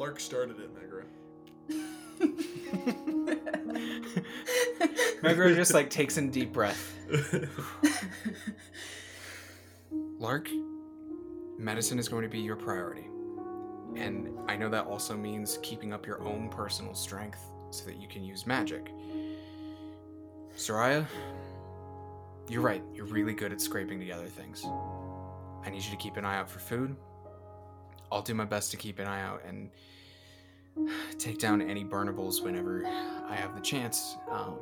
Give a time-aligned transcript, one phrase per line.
[0.00, 0.18] Lark.
[0.18, 1.04] Started it, Megra.
[5.22, 6.94] Megro just like takes in deep breath.
[10.18, 10.48] Lark,
[11.58, 13.08] medicine is going to be your priority.
[13.94, 18.08] And I know that also means keeping up your own personal strength so that you
[18.08, 18.90] can use magic.
[20.56, 21.04] Soraya,
[22.48, 22.82] you're right.
[22.94, 24.64] You're really good at scraping together things.
[24.64, 26.96] I need you to keep an eye out for food.
[28.12, 29.70] I'll do my best to keep an eye out and
[31.18, 34.16] take down any burnables whenever I have the chance.
[34.30, 34.58] Um,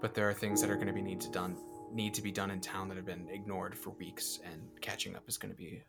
[0.00, 1.56] but there are things that are going to be need to done
[1.92, 5.26] need to be done in town that have been ignored for weeks, and catching up
[5.26, 5.82] is going to be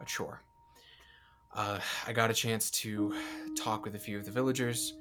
[0.00, 0.42] a chore.
[1.54, 3.14] Uh, I got a chance to
[3.56, 4.94] talk with a few of the villagers.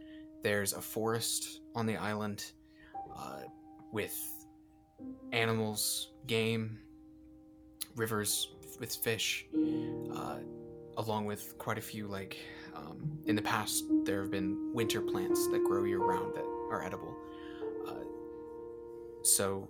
[0.44, 2.44] There's a forest on the island
[3.17, 3.44] uh,
[3.92, 4.16] with
[5.31, 6.77] animals, game,
[7.95, 8.49] rivers
[8.80, 9.45] with fish,
[10.14, 10.39] uh,
[10.97, 12.38] along with quite a few like
[12.75, 16.83] um, in the past there have been winter plants that grow year round that are
[16.83, 17.16] edible.
[17.88, 17.94] Uh,
[19.21, 19.67] so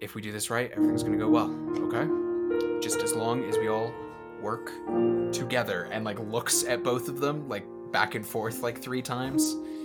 [0.00, 1.50] if we do this right, everything's gonna go well.
[1.78, 3.92] Okay, just as long as we all
[4.40, 4.72] work
[5.32, 9.56] together and like looks at both of them like back and forth like three times.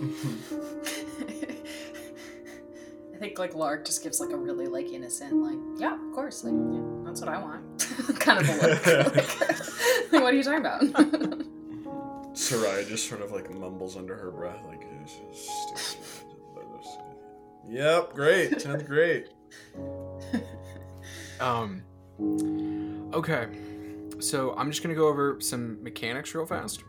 [3.14, 6.42] I think like Lark just gives like a really like innocent like yeah of course
[6.42, 7.62] like yeah that's what I want
[8.18, 9.16] kind of a look.
[10.32, 11.46] like, what are you talking about?
[12.36, 16.26] Sarai just sort of like mumbles under her breath, like, "This is stupid."
[17.68, 18.60] Yep, great.
[18.60, 19.28] Sounds great.
[21.40, 21.82] Um.
[23.14, 23.46] Okay,
[24.18, 26.84] so I'm just gonna go over some mechanics real fast.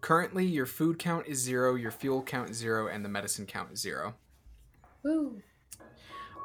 [0.00, 3.70] Currently, your food count is zero, your fuel count is zero, and the medicine count
[3.72, 4.16] is zero.
[5.04, 5.40] Woo.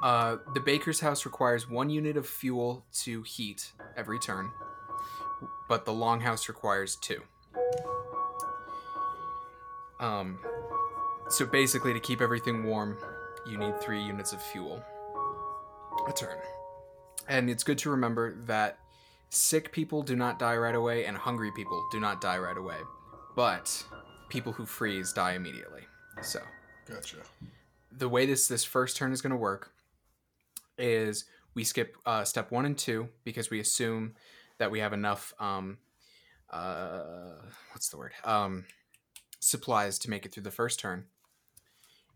[0.04, 4.52] Uh, the baker's house requires one unit of fuel to heat every turn,
[5.68, 7.22] but the longhouse requires two.
[10.00, 10.40] Um,
[11.30, 12.98] so basically, to keep everything warm,
[13.48, 14.84] you need three units of fuel
[16.08, 16.38] a turn.
[17.28, 18.80] And it's good to remember that
[19.30, 22.78] sick people do not die right away, and hungry people do not die right away.
[23.36, 23.84] But
[24.30, 25.82] people who freeze die immediately.
[26.22, 26.40] So
[26.90, 27.18] Gotcha.
[27.92, 29.72] the way this this first turn is going to work
[30.78, 34.16] is we skip uh, step one and two because we assume
[34.62, 35.78] that we have enough um,
[36.50, 37.34] uh,
[37.72, 38.66] what's the word um,
[39.40, 41.06] supplies to make it through the first turn,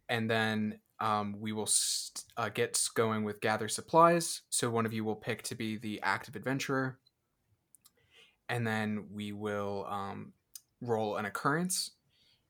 [0.10, 4.42] and then um, we will st- uh, get going with gather supplies.
[4.50, 6.98] So one of you will pick to be the active adventurer,
[8.48, 10.34] and then we will um,
[10.82, 11.92] roll an occurrence,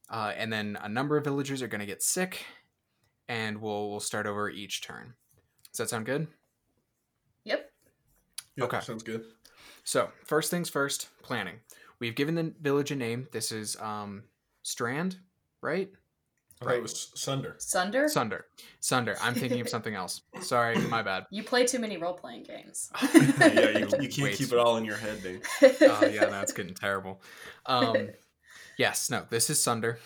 [0.09, 2.45] uh, and then a number of villagers are going to get sick
[3.27, 5.13] and we'll we'll start over each turn.
[5.72, 6.27] Does that sound good?
[7.44, 7.69] Yep.
[8.56, 8.79] Yep, Okay.
[8.81, 9.25] Sounds good.
[9.85, 11.56] So first things first, planning.
[12.00, 13.28] We've given the village a name.
[13.31, 14.23] This is um,
[14.63, 15.18] Strand,
[15.62, 15.90] right?
[16.59, 17.56] I thought it was Sunder.
[17.59, 18.07] Sunder.
[18.07, 18.45] Sunder.
[18.79, 19.16] Sunder.
[19.22, 20.22] I'm thinking of something else.
[20.41, 21.28] Sorry, my bad.
[21.29, 22.90] You play too many role playing games.
[23.13, 24.38] yeah, you, you can't Wait.
[24.38, 25.47] keep it all in your head, Dave.
[25.62, 27.22] Oh yeah, that's getting terrible.
[27.68, 28.09] Um,
[28.79, 30.00] yes, no, this is Sunder,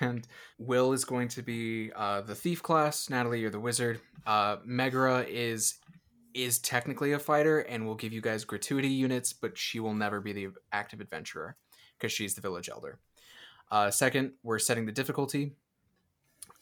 [0.00, 3.10] and Will is going to be uh, the thief class.
[3.10, 4.00] Natalie, you're the wizard.
[4.26, 5.74] Uh, Megara is
[6.34, 10.20] is technically a fighter and will give you guys gratuity units, but she will never
[10.20, 11.56] be the active adventurer
[11.98, 12.98] because she's the village elder.
[13.70, 15.52] Uh, second, we're setting the difficulty.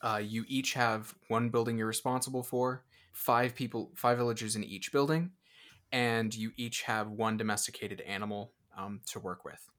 [0.01, 4.91] Uh, you each have one building you're responsible for, five people, five villagers in each
[4.91, 5.31] building,
[5.91, 9.69] and you each have one domesticated animal um, to work with.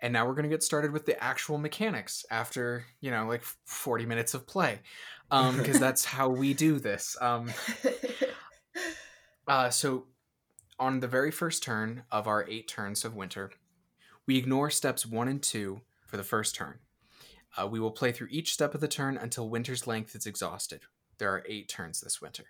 [0.00, 3.44] And now we're going to get started with the actual mechanics after, you know, like
[3.66, 4.80] 40 minutes of play.
[5.30, 7.16] Because that's how we do this.
[7.20, 7.50] Um,
[9.46, 10.06] uh, so,
[10.78, 13.52] on the very first turn of our eight turns of winter,
[14.26, 16.78] we ignore steps one and two for the first turn.
[17.56, 20.82] Uh, we will play through each step of the turn until winter's length is exhausted.
[21.18, 22.44] There are eight turns this winter.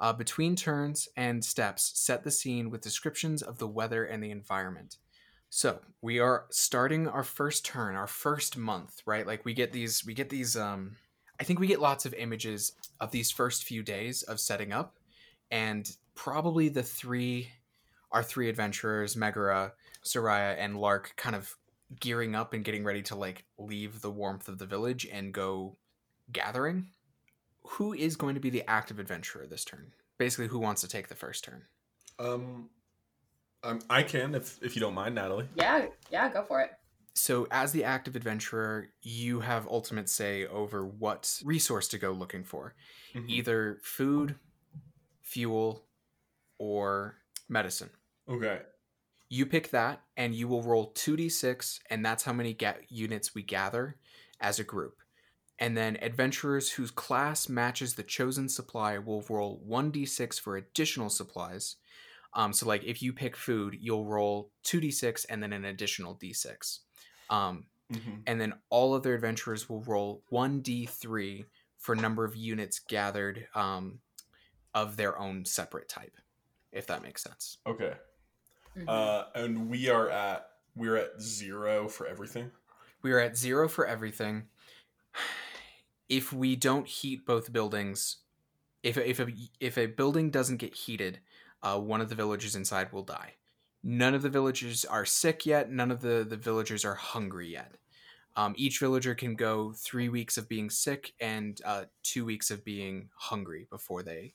[0.00, 4.30] Uh, between turns and steps, set the scene with descriptions of the weather and the
[4.30, 4.96] environment.
[5.50, 9.26] So we are starting our first turn, our first month, right?
[9.26, 10.56] Like we get these, we get these.
[10.56, 10.96] Um,
[11.38, 14.96] I think we get lots of images of these first few days of setting up,
[15.50, 15.90] and
[16.24, 17.48] probably the three,
[18.12, 19.72] our three adventurers, Megara,
[20.04, 21.56] Soraya, and Lark, kind of
[21.98, 25.78] gearing up and getting ready to like leave the warmth of the village and go
[26.30, 26.88] gathering.
[27.64, 29.92] Who is going to be the active adventurer this turn?
[30.18, 31.62] Basically, who wants to take the first turn?
[32.18, 32.68] Um,
[33.62, 35.48] um, I can if if you don't mind, Natalie.
[35.54, 36.72] yeah, yeah, go for it.
[37.14, 42.44] So, as the active adventurer, you have ultimate say over what resource to go looking
[42.44, 42.74] for
[43.14, 43.28] Mhm.
[43.30, 44.36] either food,
[45.22, 45.84] fuel,
[46.60, 47.16] or
[47.48, 47.90] medicine.
[48.28, 48.60] Okay.
[49.30, 53.42] You pick that, and you will roll 2d6, and that's how many ga- units we
[53.42, 53.96] gather
[54.40, 54.98] as a group.
[55.58, 61.76] And then adventurers whose class matches the chosen supply will roll 1d6 for additional supplies.
[62.34, 66.80] Um, so, like if you pick food, you'll roll 2d6 and then an additional d6.
[67.30, 68.22] Um, Mhm.
[68.26, 71.44] and then all other adventurers will roll 1d3
[71.78, 74.00] for number of units gathered um,
[74.74, 76.16] of their own separate type,
[76.72, 77.58] if that makes sense.
[77.66, 77.94] Okay.
[78.76, 78.88] Mhm.
[78.88, 80.46] Uh, and we are at
[80.76, 82.50] we're at zero for everything.
[83.02, 84.48] We are at zero for everything.
[86.08, 88.16] If we don't heat both buildings,
[88.82, 89.28] if if a
[89.60, 91.20] if a building doesn't get heated,
[91.62, 93.34] uh, one of the villagers inside will die.
[93.84, 95.70] None of the villagers are sick yet.
[95.70, 97.76] None of the the villagers are hungry yet.
[98.34, 102.64] Um, each villager can go three weeks of being sick and uh, two weeks of
[102.64, 104.34] being hungry before they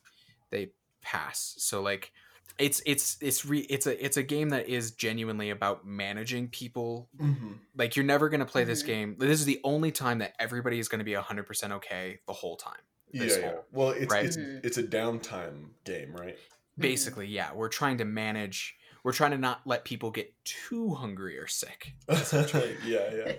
[0.51, 0.71] they
[1.01, 1.55] pass.
[1.57, 2.13] So like
[2.57, 7.09] it's it's it's re, it's a it's a game that is genuinely about managing people
[7.19, 7.53] Mm-hmm.
[7.77, 8.87] like you're never going to play this Mhm.
[8.87, 12.33] game this is the only time that everybody is going to be 100% okay the
[12.33, 12.79] whole time
[13.11, 13.53] Yeah, This yeah.
[13.71, 14.25] Well, it's right?
[14.25, 14.65] it's Mhm.
[14.65, 16.37] it's a downtime game, right?
[16.77, 21.37] basically yeah we're trying to manage we're trying to not let people get too hungry
[21.37, 22.75] or sick essentially.
[22.85, 23.31] yeah, yeah.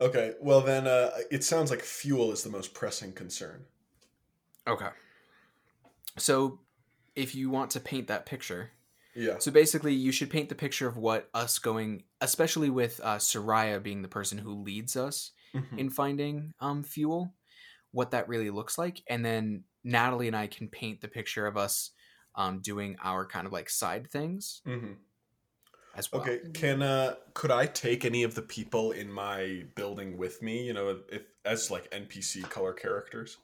[0.00, 0.34] Okay.
[0.40, 3.64] Well, then uh, it sounds like fuel is the most pressing concern.
[4.66, 4.88] okay
[6.18, 6.58] so
[7.14, 8.70] if you want to paint that picture
[9.14, 9.38] Yeah.
[9.38, 13.82] so basically you should paint the picture of what us going especially with uh, soraya
[13.82, 15.78] being the person who leads us Mhm.
[15.78, 17.34] in finding um, fuel,
[17.90, 21.56] what that really looks like, and then Natalie and I can paint the picture of
[21.58, 21.90] us
[22.34, 24.96] um, doing our kind of like side things Mhm.
[25.94, 26.22] as well.
[26.22, 26.40] Okay.
[26.54, 30.64] Can uh could I take any of the people in my building with me?
[30.66, 33.36] You know, if as like NPC color characters.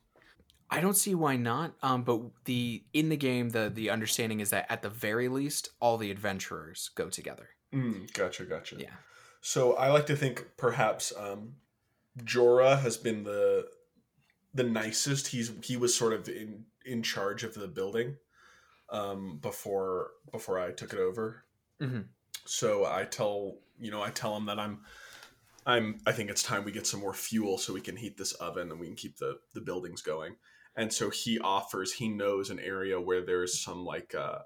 [0.70, 1.74] I don't see why not.
[1.82, 5.70] Um, but the in the game, the the understanding is that at the very least,
[5.80, 7.48] all the adventurers go together.
[7.74, 8.44] Mm, gotcha.
[8.44, 8.76] Gotcha.
[8.78, 8.94] Yeah.
[9.40, 11.54] So I like to think perhaps um,
[12.18, 13.68] Jorah has been the
[14.54, 15.28] the nicest.
[15.28, 18.16] He's he was sort of in in charge of the building
[18.90, 21.44] um, before before I took it over.
[21.80, 22.06] Mhm.
[22.44, 24.80] So I tell you know I tell him that I'm
[25.66, 28.32] I'm I think it's time we get some more fuel so we can heat this
[28.34, 30.36] oven and we can keep the the buildings going.
[30.78, 34.40] And so he offers he knows an area where there's some like uh,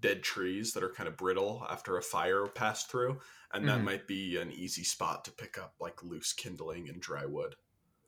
[0.00, 3.20] dead trees that are kind of brittle after a fire passed through
[3.52, 3.84] and that Mhm.
[3.84, 7.56] might be an easy spot to pick up like loose kindling and dry wood.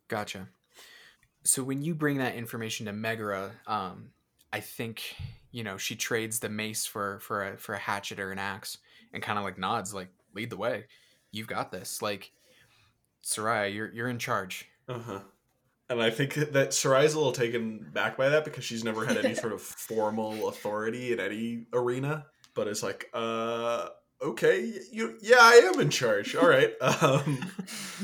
[0.08, 0.48] Gotcha.
[1.44, 4.12] So when you bring that information to Megara, um,
[4.52, 5.16] I think
[5.52, 8.78] you know she trades the mace for for a for a hatchet or an axe,
[9.12, 10.86] and kind of like nods, like lead the way.
[11.32, 12.02] You've got this.
[12.02, 12.32] Like
[13.24, 14.68] Soraya, you're you're in charge.
[14.88, 15.20] Uh huh.
[15.90, 19.24] And I think that Sarai's a little taken back by that because she's never had
[19.24, 22.26] any sort of formal authority in any arena.
[22.54, 23.88] But it's like, uh,
[24.22, 26.36] okay, you, yeah, I am in charge.
[26.36, 26.72] All right.
[27.02, 27.50] Um,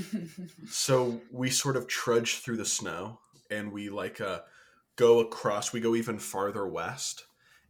[0.69, 4.41] so we sort of trudge through the snow and we like uh,
[4.97, 5.73] go across.
[5.73, 7.25] We go even farther west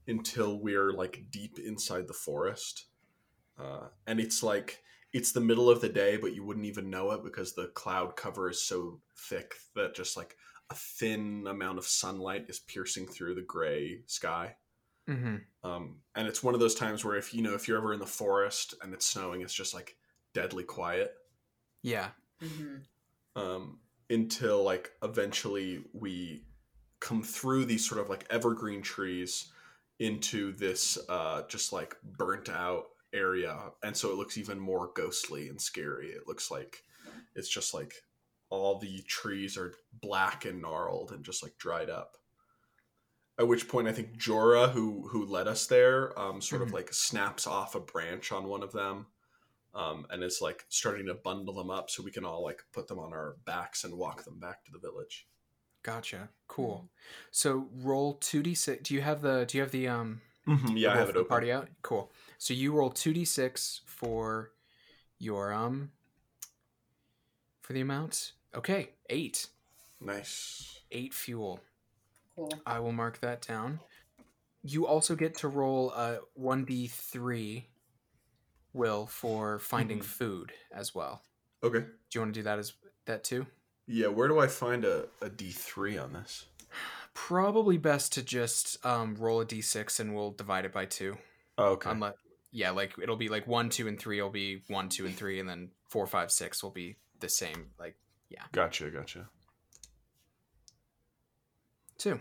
[0.08, 2.86] until we're like deep inside the forest,
[3.58, 4.82] uh, and it's like
[5.12, 8.16] it's the middle of the day, but you wouldn't even know it because the cloud
[8.16, 10.36] cover is so thick that just like
[10.70, 14.56] a thin amount of sunlight is piercing through the gray sky.
[15.08, 15.36] Mm-hmm.
[15.62, 18.00] Um, and it's one of those times where if you know if you're ever in
[18.00, 19.96] the forest and it's snowing, it's just like
[20.34, 21.14] deadly quiet
[21.82, 22.08] Yeah.
[22.42, 22.82] Mhm.
[23.36, 23.78] um,
[24.10, 26.44] until like eventually we
[27.00, 29.52] come through these sort of like evergreen trees
[29.98, 35.48] into this uh, just like burnt out area and so it looks even more ghostly
[35.48, 36.82] and scary it looks like
[37.34, 37.94] it's just like
[38.50, 42.16] all the trees are black and gnarled and just like dried up
[43.38, 46.74] at which point i think jorah who who led us there um, sort of Mhm.
[46.74, 49.06] like snaps off a branch on one of them
[49.74, 52.88] um, and is like starting to bundle them up so we can all like put
[52.88, 55.26] them on our backs and walk them back to the village
[55.82, 56.30] Gotcha.
[56.48, 56.90] Cool.
[57.30, 58.82] So roll two d six.
[58.88, 60.20] Do you have the Do you have the um?
[60.48, 61.68] mm-hmm, yeah i have it the open Party out.
[61.82, 62.10] Cool.
[62.38, 64.52] So you roll two d six for
[65.18, 65.90] your um.
[67.62, 68.32] For the amount.
[68.54, 69.46] Okay, eight.
[70.00, 71.60] nice Eight fuel.
[72.36, 72.52] Cool.
[72.64, 73.80] I will mark that down.
[74.62, 77.64] You also get to roll a 1d3
[78.72, 80.04] will for finding Mhm.
[80.04, 81.22] food as well.
[81.62, 82.74] okay Do you want to do that as
[83.06, 83.46] that too?
[83.88, 86.44] yeah where do i find a, a d3 on this
[87.14, 91.16] Probably best to just um, roll a d6 and we'll divide it by 2.
[91.58, 92.14] oh, okay Unless
[92.56, 95.40] yeah, like it'll be like 1, 2 and 3 will be 1, 2 and 3
[95.40, 97.96] and then four, five, six will be the same like
[98.30, 98.42] yeah.
[98.52, 99.28] gotcha gotcha
[101.98, 102.18] 2.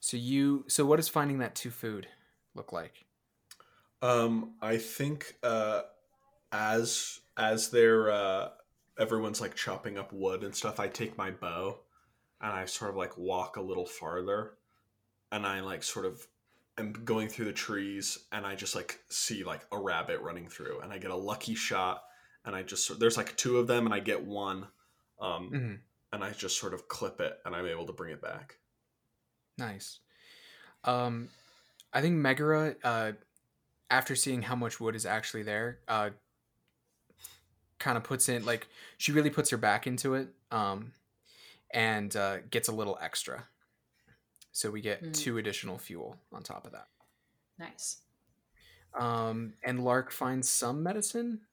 [0.00, 2.06] So you so what does finding that 2 food
[2.54, 3.04] look like?
[4.00, 5.82] Um, I think uh,
[6.52, 8.48] as as they're uh,
[8.98, 11.80] everyone's like chopping up wood and stuff, I take my bow
[12.40, 14.54] and I sort of like walk a little farther,
[15.30, 16.26] and I like sort of
[16.80, 20.80] am going through the trees, and I just like see like a rabbit running through,
[20.80, 22.02] and I get a lucky shot,
[22.44, 24.66] and I just there's like two of them, and I get one,
[25.20, 25.80] um, Mhm.
[26.12, 28.58] and I just sort of clip it, and I'm able to bring it back.
[29.58, 30.00] Nice.
[30.84, 31.28] Um,
[31.92, 33.12] I think Megara, uh,
[33.90, 36.10] after seeing how much wood is actually there, uh,
[37.78, 38.68] kind of puts in like
[38.98, 40.92] she really puts her back into it, um,
[41.72, 43.48] and uh, gets a little extra.
[44.52, 45.12] So we get Hmm.
[45.12, 46.88] two additional fuel on top of that.
[47.58, 47.98] Nice.
[48.94, 51.46] Um, and Lark finds some medicine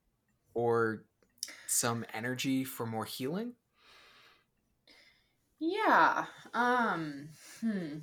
[0.54, 1.04] or
[1.68, 3.54] some energy for more healing.
[5.60, 6.26] Yeah.
[6.54, 7.30] Um.
[7.62, 8.00] Hmm.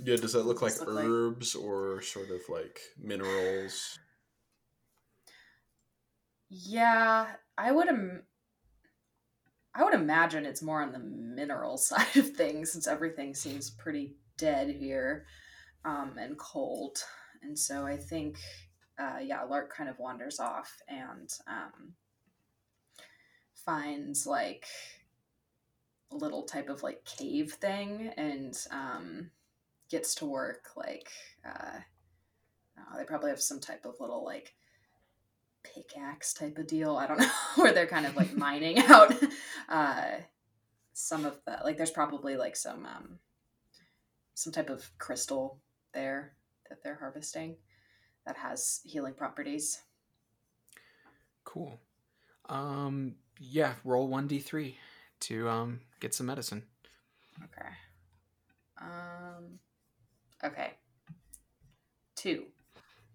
[0.00, 3.98] Yeah, does that look like Does look like- herbs or sort of like minerals?
[6.48, 7.88] Yeah, I would.
[7.88, 8.22] Im-
[9.78, 14.16] I would imagine it's more on the mineral side of things, since everything seems pretty
[14.36, 15.24] dead here,
[15.84, 16.98] um, and cold.
[17.42, 18.38] And so I think,
[18.98, 21.92] uh, yeah, Lark kind of wanders off and um,
[23.54, 24.66] finds like
[26.10, 29.30] a little type of like cave thing, and um,
[29.88, 30.70] gets to work.
[30.76, 31.08] Like,
[31.46, 31.78] uh,
[32.76, 34.56] uh, they probably have some type of little like
[35.74, 36.96] pickaxe type of deal.
[36.96, 39.14] I don't know where they're kind of like mining out
[39.68, 40.12] uh,
[40.92, 41.76] some of the like.
[41.76, 43.18] There's probably like some um,
[44.34, 45.60] some type of crystal
[45.94, 46.34] there
[46.68, 47.56] that they're harvesting
[48.26, 49.80] that has healing properties.
[51.44, 51.80] Cool.
[52.48, 54.76] Um, yeah, roll one d three
[55.20, 56.62] to um get some medicine.
[57.44, 57.68] Okay.
[58.80, 59.58] Um.
[60.44, 60.72] Okay.
[62.16, 62.44] Two.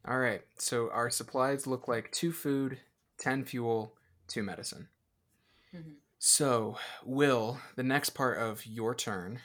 [0.08, 0.42] All right.
[0.58, 2.80] So our supplies look like two food,
[3.18, 3.94] ten fuel,
[4.28, 4.90] two medicine.
[5.74, 5.96] Mhm.
[6.20, 9.42] So, Will, the next part of your turn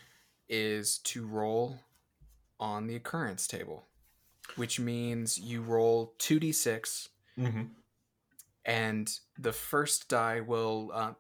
[0.49, 1.81] is to roll
[2.61, 3.87] on the occurrence table,
[4.57, 7.63] which means you roll 2d6 Mm-hmm.
[8.65, 11.13] and the first die will uh,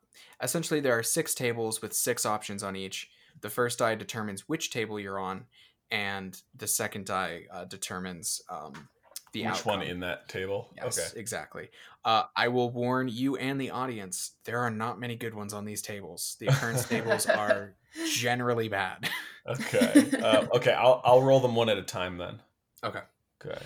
[0.42, 3.08] essentially there are six tables with six options on each
[3.40, 5.44] the first die determines which table you're on
[5.92, 8.88] and the second die uh, determines um,
[9.32, 10.70] the Which one in that table?
[10.76, 11.20] yes Okay.
[11.20, 11.68] exactly
[12.04, 15.64] uh, i will warn you and the audience there are not many good ones on
[15.64, 17.74] these tables the occurrence tables are
[18.12, 19.08] generally bad
[19.48, 20.10] Okay.
[20.20, 20.72] Uh, okay.
[20.72, 22.40] I'll I'll roll them one at a time then.
[22.84, 23.00] okay
[23.44, 23.58] Okay.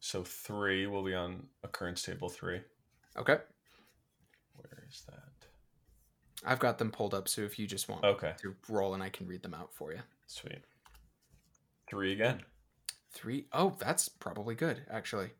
[0.00, 2.60] So three will be on occurrence table three.
[3.18, 3.36] okay
[4.54, 5.46] Where is that?
[6.46, 8.32] i've got them pulled up so if you just want Okay.
[8.38, 10.62] to roll and i can read them out for you Sweet.
[11.90, 12.42] Three again.
[13.12, 15.30] Three oh, that's probably good actually.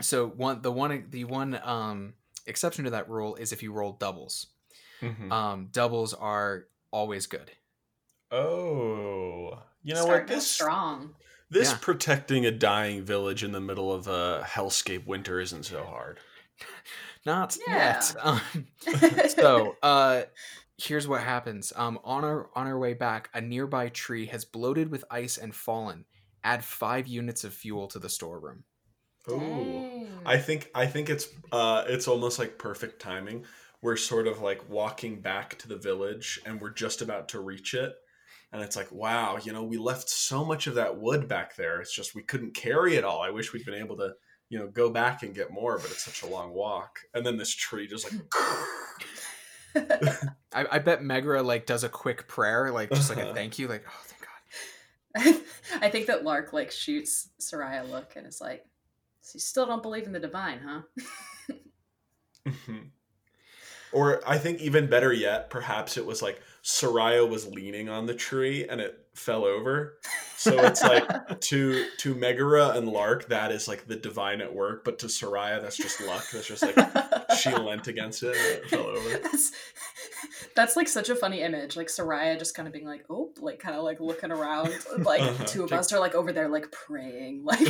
[0.00, 2.14] So one the one the one um
[2.46, 4.48] exception to that rule is if you roll doubles.
[5.00, 5.30] Mhm.
[5.30, 7.50] Um doubles are always good.
[8.30, 9.58] oh.
[9.82, 10.34] You know Starting what?
[10.34, 11.14] This strong.
[11.50, 11.78] this Yeah.
[11.80, 16.18] protecting a dying village in the middle of a hellscape winter isn't so hard.
[17.26, 18.00] Not Yeah.
[18.02, 18.16] yet.
[18.22, 18.40] Um,
[19.28, 20.22] so uh
[20.78, 21.72] here's what happens.
[21.76, 25.54] Um on our on our way back, a nearby tree has bloated with ice and
[25.54, 26.06] fallen.
[26.44, 28.64] Add five units of fuel to the storeroom.
[29.30, 29.38] Ooh.
[29.38, 30.08] Dang.
[30.26, 33.44] I think I think it's uh it's almost like perfect timing.
[33.82, 37.74] We're sort of like walking back to the village and we're just about to reach
[37.74, 37.94] it.
[38.52, 41.80] And it's like, wow, you know, we left so much of that wood back there.
[41.80, 43.20] It's just we couldn't carry it all.
[43.20, 44.12] I wish we'd been able to,
[44.48, 47.00] you know, go back and get more, but it's such a long walk.
[47.14, 48.22] And then this tree just like
[50.52, 53.34] I, I bet Megra like does a quick prayer, like just like a Uh-huh.
[53.34, 54.13] thank you, like, oh thank God.
[55.16, 58.64] I think that Lark like shoots Soraya look and is like,
[59.22, 60.82] "So you still don't believe in the divine, huh?"
[62.46, 62.90] Mhm.
[63.92, 68.14] Or I think even better yet, perhaps it was like Soraya was leaning on the
[68.14, 69.98] tree and it fell over.
[70.36, 71.06] So it's like
[71.40, 75.62] to to Megara and Lark, that is like the divine at work, but to Soraya,
[75.62, 76.24] that's just luck.
[76.32, 76.76] That's just like
[77.38, 79.08] she leant against it and it fell over.
[79.10, 79.52] That's,
[80.56, 81.76] that's like such a funny image.
[81.76, 84.70] Like Soraya just kind of being like, oh, like kind of like looking around.
[84.98, 85.32] Like Uh-huh.
[85.38, 87.44] the two of us are like over there, like praying.
[87.44, 87.58] Like,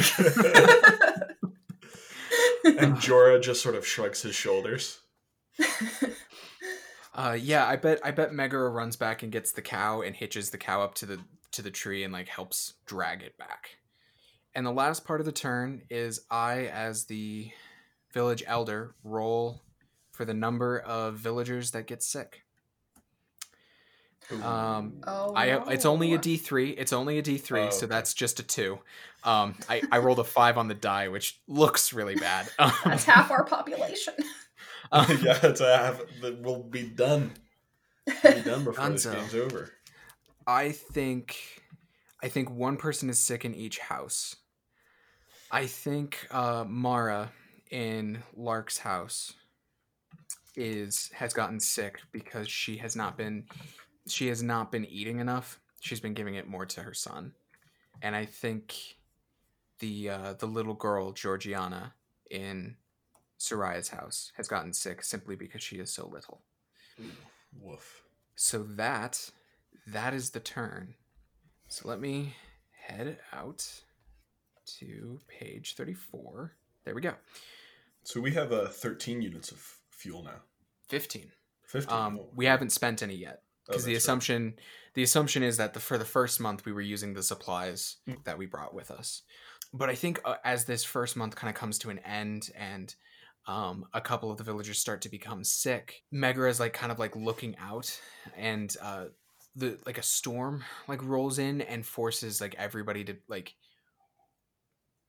[2.64, 5.00] And Jorah just sort of shrugs his shoulders.
[7.14, 10.50] Uh, yeah, I bet I bet Megara runs back and gets the cow and hitches
[10.50, 11.20] the cow up to the
[11.52, 13.76] to the tree and like helps drag it back.
[14.54, 17.50] And the last part of the turn is I, as the
[18.12, 19.62] village elder, roll
[20.12, 22.43] for the number of villagers that get sick.
[24.32, 24.42] Ooh.
[24.42, 26.70] Um, Oh, I it's only a D three.
[26.70, 28.78] It's only a D three, Oh, so that's just a two.
[29.22, 32.48] Um, I, I rolled a five on the die, which looks really bad.
[32.58, 34.12] Um, That's half our population.
[34.92, 36.02] um, yeah, it's a half.
[36.20, 37.32] That will be done.
[38.06, 39.14] We'll be done before this Gonzo.
[39.14, 39.72] game's over.
[40.46, 41.62] I think
[42.22, 44.36] I think one person is sick in each house.
[45.50, 47.32] I think uh, Mara
[47.70, 49.32] in Lark's house
[50.54, 53.44] is has gotten sick because she has not been
[54.08, 55.60] she has not been eating enough.
[55.80, 57.32] She's been giving it more to her son,
[58.02, 58.96] and I think
[59.80, 61.94] the uh, the little girl Georgiana
[62.30, 62.76] in
[63.38, 66.40] Soraya's house has gotten sick simply because she is so little.
[67.60, 68.02] Woof.
[68.36, 69.30] So that
[69.86, 70.94] that is the turn.
[71.68, 72.34] So let me
[72.86, 73.66] head out
[74.78, 76.52] to page 34.
[76.84, 77.14] There we go.
[78.02, 79.58] So we have uh, 13 units of
[79.90, 80.42] fuel now.
[80.88, 81.30] 15.
[81.66, 81.94] 15.
[81.94, 83.96] Um Oh, we haven't spent any yet oh, because the that's right.
[84.12, 84.54] assumption
[84.94, 88.22] the assumption is that the for the first month we were using the supplies Mm.
[88.24, 89.22] that we brought with us.
[89.72, 92.94] But I think uh, as this first month kind of comes to an end and
[93.46, 96.02] um, a couple of the villagers start to become sick.
[96.12, 98.00] Megra is like kind of like looking out,
[98.38, 99.06] and uh,
[99.56, 103.54] the like a storm like rolls in and forces like everybody to like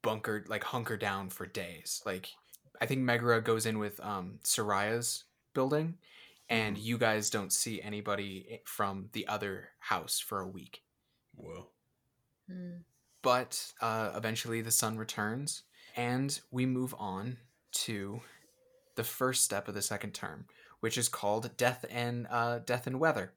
[0.01, 2.01] bunker like hunker down for days.
[2.05, 2.29] Like
[2.81, 5.95] I think Megra goes in with um, Soraya's building,
[6.49, 10.83] and you guys don't see anybody from the other house for a week.
[11.35, 11.67] Whoa.
[12.47, 12.77] Hmm.
[13.21, 15.63] But uh, eventually the sun returns,
[15.95, 17.37] and we move on
[17.71, 18.21] to
[18.95, 20.45] the first step of the second term,
[20.79, 23.33] which is called death and uh, death and weather.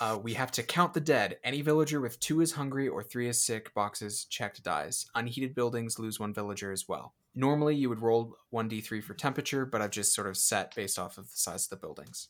[0.00, 1.36] Uh, we have to count the dead.
[1.44, 5.06] Any villager with two is hungry or three is sick boxes checked dies.
[5.14, 7.14] Unheated buildings lose one villager as well.
[7.36, 11.18] Normally you would roll 1d3 for temperature, but I've just sort of set based off
[11.18, 12.28] of the size of the buildings.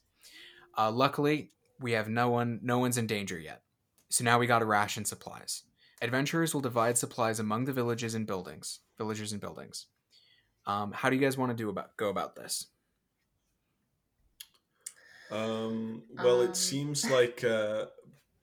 [0.77, 2.59] Uh, luckily, we have no one.
[2.63, 3.63] No one's in danger yet.
[4.11, 5.63] So now we got to ration supplies.
[6.03, 8.81] Adventurers will divide supplies among the villages and buildings.
[8.99, 9.87] Villagers and buildings.
[10.67, 12.67] Um, how do you guys want to do about go about this?
[15.31, 16.51] Um, well, Um.
[16.51, 17.87] it seems like uh,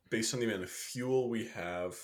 [0.09, 1.95] based on the amount of fuel we have,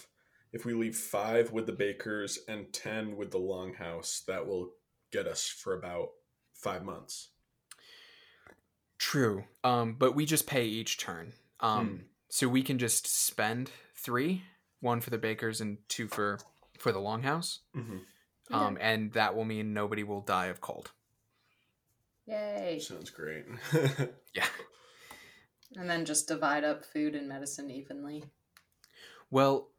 [0.51, 4.71] if we leave five with the bakers and ten with the longhouse, that will
[5.11, 6.09] get us for about
[6.53, 7.29] five months.
[8.97, 9.45] True.
[9.63, 11.33] Um, but we just pay each turn.
[11.61, 14.43] Um, so we can just spend three,
[14.81, 16.39] one for the bakers and two for
[16.77, 17.59] for the longhouse.
[17.75, 17.97] Mm-hmm.
[18.51, 20.91] Um, and that will mean nobody will die of cold.
[22.25, 22.79] Yay.
[22.79, 23.45] Sounds great.
[24.35, 24.45] Yeah.
[25.75, 28.23] And then just divide up food and medicine evenly.
[29.31, 29.69] Well,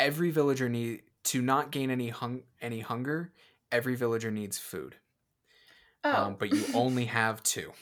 [0.00, 3.32] every villager need to not gain any hung any hunger.
[3.70, 4.96] Every villager needs food.
[6.02, 6.24] Oh.
[6.24, 7.72] Um, but you only have two.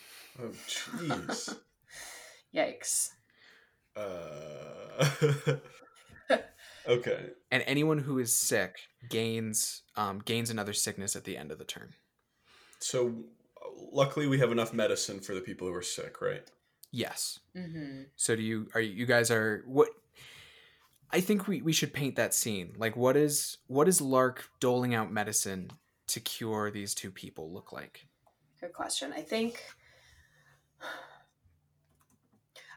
[0.42, 1.56] oh, jeez.
[2.54, 3.10] Yikes.
[3.96, 5.56] Uh...
[6.88, 7.26] okay.
[7.50, 8.76] And anyone who is sick
[9.08, 11.94] gains um, gains another sickness at the end of the turn.
[12.80, 13.14] So,
[13.92, 16.42] luckily, we have enough medicine for the people who are sick, right?
[16.90, 17.40] Yes.
[17.56, 18.04] Mm-hmm.
[18.16, 19.90] So do you are you guys are what
[21.10, 22.74] I think we, we should paint that scene.
[22.76, 25.70] Like what is what is Lark doling out medicine
[26.08, 28.06] to cure these two people look like?
[28.60, 29.12] Good question.
[29.14, 29.62] I think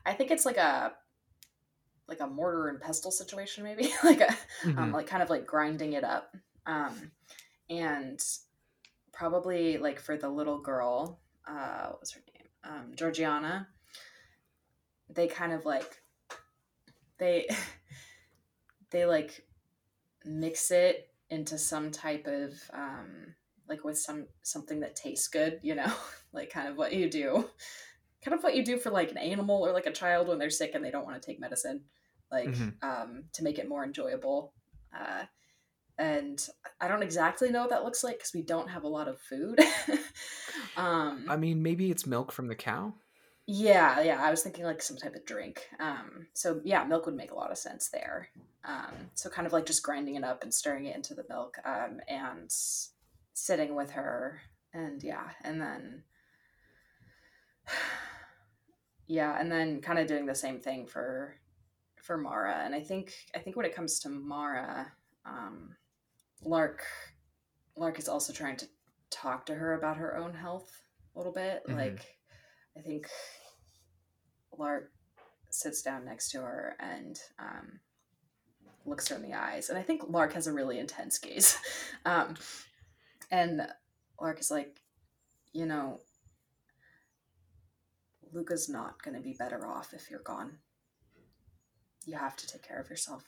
[0.05, 0.93] I think it's like a
[2.07, 4.35] like a mortar and pestle situation maybe like a
[4.77, 7.11] um, like kind of like grinding it up um
[7.69, 8.21] and
[9.13, 13.67] probably like for the little girl uh what was her name um georgiana
[15.09, 16.01] they kind of like
[17.17, 17.47] they
[18.91, 19.45] they like
[20.25, 23.35] mix it into some type of um
[23.67, 25.91] like with some something that tastes good you know
[26.33, 27.49] like kind of what you do
[28.23, 30.49] kind of what you do for like an animal or like a child when they're
[30.49, 31.81] sick and they don't want to take medicine
[32.31, 32.73] like Mhm.
[32.83, 34.53] um to make it more enjoyable
[34.97, 35.23] uh
[35.97, 36.49] and
[36.79, 39.19] i don't exactly know what that looks like because we don't have a lot of
[39.19, 39.59] food
[40.77, 42.93] um I mean, maybe it's milk from the cow.
[43.47, 44.21] yeah, yeah.
[44.23, 45.67] I was thinking like some type of drink.
[45.79, 48.29] Um, so yeah, milk would make a lot of sense there.
[48.63, 51.57] Um, so kind of like just grinding it up and stirring it into the milk,
[51.65, 52.51] um, and
[53.33, 54.41] sitting with her,
[54.73, 56.03] and yeah, and then
[59.07, 61.35] yeah, and then kind of doing the same thing for
[62.01, 62.61] for Mara.
[62.63, 64.91] And I think I think when it comes to Mara,
[65.25, 65.75] um,
[66.43, 66.83] Lark
[67.75, 68.67] Lark is also trying to
[69.09, 70.81] talk to her about her own health
[71.15, 71.63] a little bit.
[71.67, 71.75] Mhm.
[71.75, 72.17] Like
[72.77, 73.07] I think
[74.57, 74.91] Lark
[75.49, 77.79] sits down next to her and um,
[78.85, 79.69] looks her in the eyes.
[79.69, 81.57] And I think Lark has a really intense gaze.
[82.05, 82.35] Um,
[83.29, 83.67] and
[84.19, 84.81] Lark is like,
[85.53, 85.99] you know,
[88.33, 90.57] Luca's not going to be better off if you're gone.
[92.05, 93.23] you have to take care of yourself.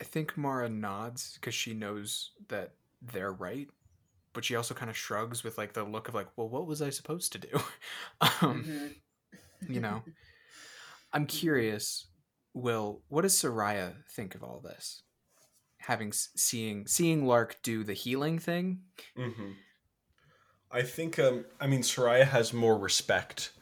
[0.00, 3.68] I think Mara nods because she knows that they're right,
[4.32, 6.80] but she also kind of shrugs with like the look of like, well, what was
[6.80, 7.48] I supposed to do?
[8.20, 8.94] um, Mhm.
[9.68, 10.02] you know,
[11.12, 12.06] I'm curious,
[12.54, 15.02] Will, what does Soraya think of all this?
[15.78, 18.82] Having seeing seeing Lark do the healing thing.
[19.16, 19.52] hmm
[20.74, 23.52] I think, um, I mean, Soraya has more respect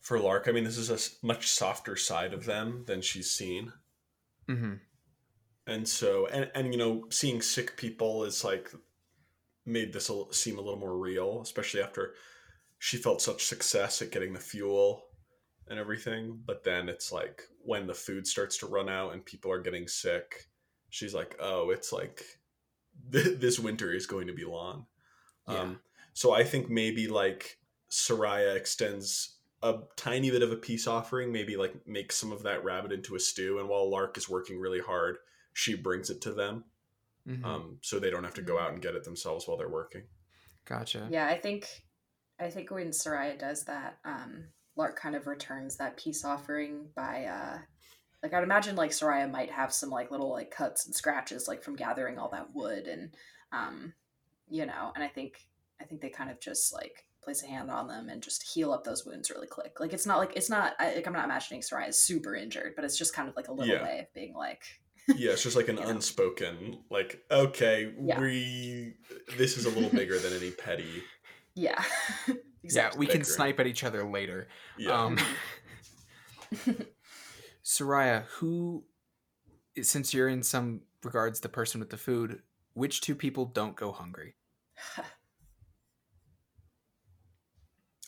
[0.00, 0.46] for Lark.
[0.46, 3.72] I mean, this is a much softer side of them than she's seen.
[4.48, 4.74] Mm-hmm.
[5.66, 8.70] And so, and, and you know, seeing sick people is like
[9.66, 12.14] made this seem a little more real, especially after
[12.78, 15.06] she felt such success at getting the fuel
[15.68, 16.40] and everything.
[16.46, 19.86] But then it's like when the food starts to run out and people are getting
[19.88, 20.48] sick,
[20.88, 22.24] she's like, oh, it's like
[23.12, 24.86] th- this winter is going to be long.
[25.48, 25.58] Yeah.
[25.60, 25.80] Um,
[26.12, 27.58] so I think maybe like
[27.90, 32.64] Soraya extends a tiny bit of a peace offering, maybe like make some of that
[32.64, 33.58] rabbit into a stew.
[33.58, 35.18] And while Lark is working really hard,
[35.52, 36.64] she brings it to them
[37.28, 37.44] Mhm.
[37.44, 40.04] um, so they don't have to go out and get it themselves while they're working.
[40.64, 41.06] gotcha.
[41.10, 41.66] Yeah, I think
[42.38, 44.44] I think when Soraya does that, um,
[44.76, 47.58] Lark kind of returns that peace offering by uh
[48.22, 51.62] like I'd imagine like Soraya might have some like little like cuts and scratches like
[51.62, 53.14] from gathering all that wood and
[53.52, 53.92] um
[54.48, 55.38] you know, and I think
[55.80, 58.72] I think they kind of just like place a hand on them and just heal
[58.72, 59.78] up those wounds really quick.
[59.80, 62.72] Like it's not like it's not I, like I'm not imagining Soraya is super injured,
[62.76, 63.82] but it's just kind of like a little Yeah.
[63.82, 64.62] way of being like
[65.08, 65.88] Yeah, it's just like an Yeah.
[65.90, 68.20] unspoken, like, okay, Yeah.
[68.20, 68.94] we,
[69.36, 71.02] this is a little bigger than any petty.
[71.54, 71.82] yeah.
[72.62, 74.48] Yeah, we can snipe at each other later.
[74.76, 75.04] Yeah.
[75.04, 75.18] Um,
[77.64, 78.84] Soraya, who,
[79.80, 82.42] since you're in some regards the person with the food,
[82.74, 84.34] which two people don't go hungry?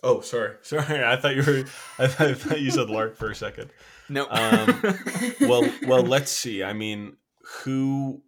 [0.03, 0.57] oh, sorry.
[0.63, 1.05] Sorry.
[1.05, 1.65] I thought you were,
[1.99, 3.71] I thought, I thought you said Lark for a second.
[4.09, 4.27] No.
[4.29, 4.99] Um,
[5.41, 7.17] well well let's see i mean
[7.63, 8.21] who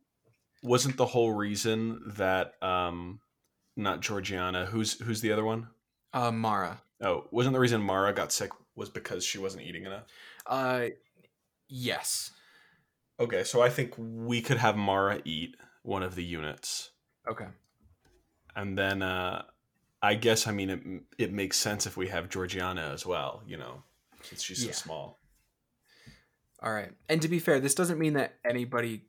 [0.63, 3.21] wasn't the whole reason that um
[3.77, 5.69] not georgiana who's who's the other one?
[6.15, 6.81] Uh, Mara.
[7.03, 10.05] Oh, wasn't the reason mara got sick was because she wasn't eating enough
[10.47, 10.87] Uh,
[11.69, 12.31] yes.
[13.21, 16.91] okay so i think we could have mara eat one of the units
[17.29, 17.47] Okay.
[18.57, 19.43] and then uh
[20.03, 20.81] i guess i mean it,
[21.19, 23.83] it makes sense if we have georgiana as well you know
[24.23, 24.73] since she's so Yeah.
[24.73, 25.19] small
[26.63, 26.93] All right.
[27.11, 29.03] And to be fair, this doesn't mean that anybody,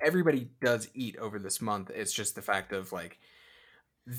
[0.00, 1.90] everybody does eat over this month.
[1.90, 3.18] It's just the fact of like,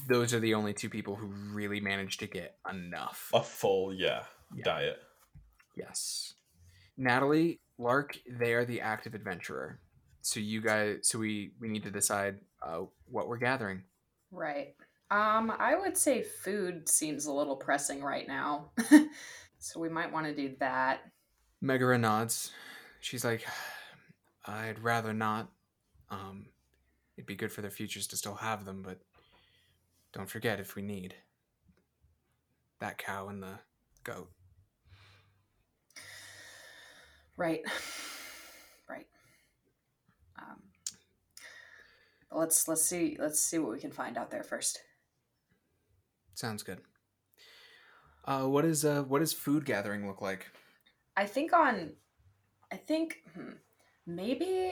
[0.08, 3.30] those are the only two people who really managed to get enough.
[3.34, 4.24] a full yeah,
[4.56, 4.64] Yeah.
[4.64, 5.00] diet
[5.76, 6.34] Yes.
[6.98, 9.80] Natalie, Lark, they are the active adventurer.
[10.22, 13.84] So you guys, so we we need to decide uh, what we're gathering.
[14.32, 14.76] Right.
[15.10, 18.72] Um, I would say food seems a little pressing right now.
[19.60, 21.00] so we might want to do that.
[21.62, 22.52] Megara nods.
[23.00, 23.46] She's like,
[24.46, 25.50] I'd rather not.
[26.10, 26.48] Um,
[27.18, 29.00] it'd be good for their futures to still have them, but
[30.14, 31.16] don't forget if we need
[32.80, 33.60] that cow and the
[34.04, 34.30] goat.
[37.38, 37.62] Right.
[38.90, 39.06] Right.
[40.38, 40.62] Um,
[42.32, 44.80] let's let's see let's see what we can find out there first.
[46.34, 46.80] Sounds good.
[48.26, 50.52] Uh, what is uh, what does food gathering look like?
[51.16, 51.92] I think on
[52.72, 53.52] I think hmm,
[54.06, 54.72] maybe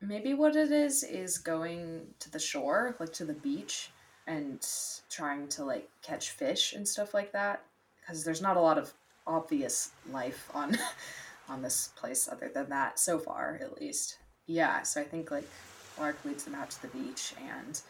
[0.00, 3.90] maybe what it is is going to the shore, like to the beach
[4.26, 4.66] and
[5.10, 7.62] trying to like catch fish and stuff like that
[8.00, 8.92] because there's not a lot of
[9.26, 10.76] obvious life on
[11.48, 14.18] on this place other than that so far at least.
[14.46, 15.48] Yeah, so I think like
[15.98, 17.80] Lark leads them out to the beach and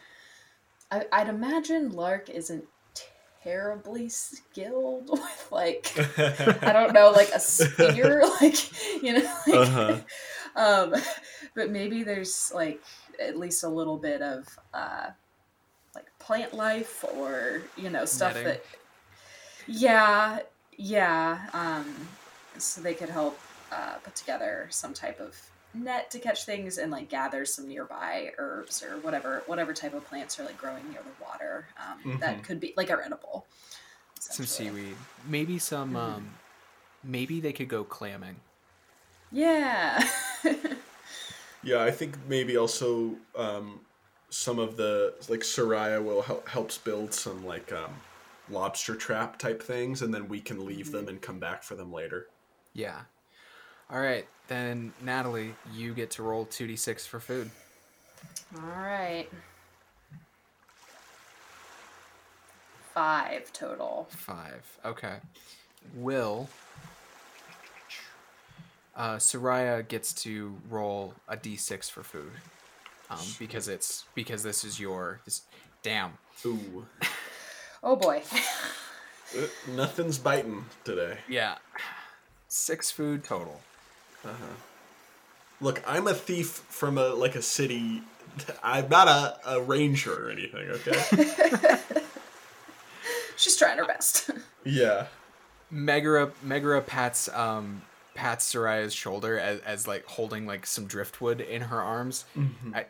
[0.91, 2.63] I, I'd imagine Lark isn't
[3.43, 5.91] terribly skilled with like
[6.61, 9.97] I don't know, like a spear, like you know, like, Uh-huh.
[10.55, 10.95] um,
[11.55, 12.81] but maybe there's like
[13.19, 15.07] at least a little bit of uh,
[16.27, 18.43] plant life or you know stuff Netting.
[18.49, 18.63] that,
[19.65, 20.39] yeah,
[20.77, 21.85] yeah, um,
[22.57, 23.39] so they could help
[23.71, 25.35] uh, put together some type of
[25.73, 30.03] net to catch things and like gather some nearby herbs or whatever whatever type of
[30.05, 32.43] plants are like growing near the water um, that Mhm.
[32.43, 33.45] could be like are edible
[34.19, 35.93] Some seaweed, maybe some.
[35.93, 35.95] Mhm.
[35.95, 36.39] Um,
[37.03, 38.37] maybe they could go clamming.
[39.31, 40.03] Yeah.
[41.63, 43.81] Yeah, I think maybe also um,
[44.29, 47.91] some of the like Soraya will help helps build some like um,
[48.49, 51.91] lobster trap type things, and then we can leave them and come back for them
[51.91, 52.27] later.
[52.73, 53.01] Yeah.
[53.89, 57.49] All right, then Natalie, you get to roll two d six for food.
[58.55, 59.27] All right.
[62.93, 64.07] Five total.
[64.09, 64.65] Five.
[64.83, 65.17] Okay.
[65.93, 66.49] Will.
[68.95, 72.31] Uh, Soraya gets to roll a d6 for food,
[73.09, 75.41] um, because it's because this is your this.
[75.83, 76.13] Damn.
[76.45, 76.85] Ooh.
[77.83, 78.23] Oh boy.
[79.37, 79.41] Uh,
[79.75, 81.19] Nothing's biting today.
[81.29, 81.57] Yeah.
[82.47, 83.61] Six food total.
[84.25, 84.33] Uh-huh.
[85.61, 88.01] Look, I'm a thief from a like a city.
[88.63, 91.77] I'm not a, a ranger or anything, okay?
[93.37, 94.31] She's trying her best.
[94.65, 95.07] yeah.
[95.69, 97.83] Megara Megara pats um
[98.15, 102.25] pats Soraya's shoulder as, as like holding like some driftwood in her arms.
[102.73, 102.85] I,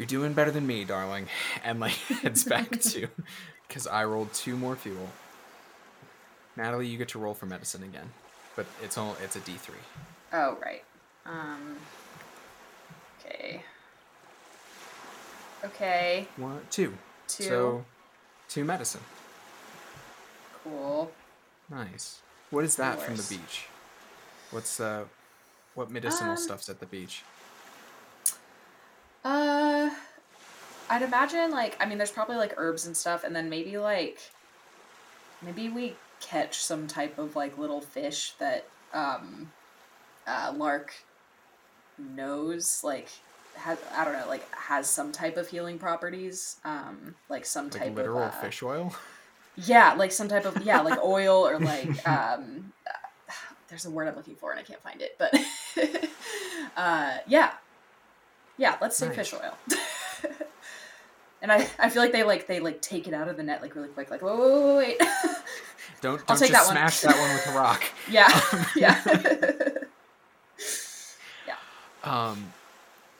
[0.00, 1.26] you're doing better than me, darling.
[1.62, 3.08] And like heads back to
[3.68, 5.10] because I rolled two more fuel.
[6.56, 8.10] Natalie, you get to roll for medicine again,
[8.56, 9.74] but it's all it's a D three.
[10.32, 10.82] Oh right.
[11.26, 11.76] Um.
[13.20, 13.62] Okay.
[15.64, 16.28] Okay.
[16.38, 16.94] One, two.
[17.28, 17.44] Two.
[17.44, 17.84] So,
[18.48, 19.02] two medicine.
[20.64, 21.12] Cool.
[21.68, 22.22] Nice.
[22.48, 23.66] What is that from the beach?
[24.50, 25.04] What's uh,
[25.74, 27.22] what medicinal Um, stuff's at the beach?
[29.24, 29.90] Uh,
[30.88, 34.18] I'd imagine like I mean, there's probably like herbs and stuff, and then maybe like
[35.42, 39.52] maybe we catch some type of like little fish that um,
[40.26, 40.94] uh, Lark
[41.98, 43.08] knows like
[43.56, 47.82] has I don't know like has some type of healing properties, um, like some Like
[47.82, 48.94] type literal of uh, fish oil?
[49.56, 53.32] Yeah, like some type of yeah, like oil or like um uh,
[53.68, 55.34] there's a word I'm looking for and I can't find it, but
[56.76, 57.52] uh yeah.
[58.60, 59.56] Yeah, let's say fish oil.
[61.40, 63.62] and I I feel like they like they like take it out of the net
[63.62, 64.98] like really quick like whoa whoa, whoa wait.
[66.02, 66.72] Don't I'll don't take just that one.
[66.76, 67.84] smash that one with a rock.
[68.10, 68.28] yeah.
[68.76, 69.00] yeah.
[71.46, 71.56] Yeah.
[72.04, 72.52] Um,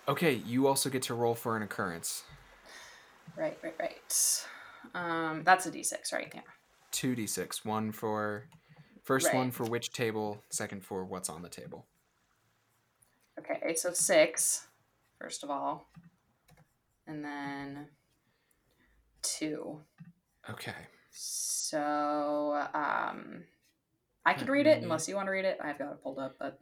[0.07, 2.22] okay, you also get to roll for an occurrence.
[3.35, 4.44] right, right, right.
[4.94, 6.31] Um that's a D6, right?
[6.35, 6.42] Yeah.
[6.90, 7.64] Two d six.
[7.64, 8.44] One for
[9.05, 10.44] first one for which table.
[10.50, 11.87] Second for what's on the table.
[13.38, 14.66] Okay, so six,
[15.20, 15.88] first of all.
[17.06, 17.87] And then
[19.22, 19.80] two.
[20.48, 20.72] Okay.
[21.12, 23.44] So, um,
[24.24, 25.59] I could read it unless you want to read it.
[25.62, 26.59] I've got it pulled up, but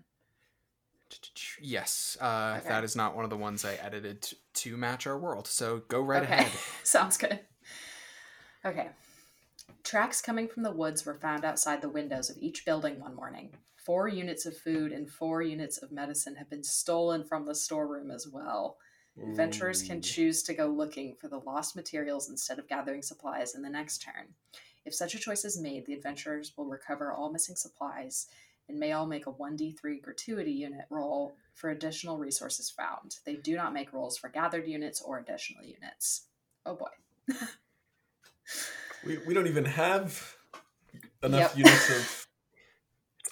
[1.61, 2.69] Yes, uh, Okay.
[2.69, 5.47] that is not one of the ones I edited t- to match our world.
[5.47, 6.53] So go right okay, ahead.
[6.85, 7.41] sounds good.
[8.65, 8.91] Okay.
[9.85, 13.51] Tracks coming from the woods were found outside the windows of each building one morning.
[13.89, 18.11] Four units of food and four units of medicine have been stolen from the storeroom
[18.11, 18.77] as well.
[19.19, 23.63] Adventurers can choose to go looking for the lost materials instead of gathering supplies in
[23.63, 24.35] the next turn.
[24.85, 28.27] If such a choice is made, the adventurers will recover all missing supplies
[28.69, 33.17] and may all make a 1d3 gratuity unit roll for additional resources found.
[33.25, 36.27] They do not make rolls for gathered units or additional units.
[36.67, 36.91] Oh boy.
[39.07, 40.37] We, we don't even have
[41.23, 41.67] enough Yep.
[41.67, 42.18] units of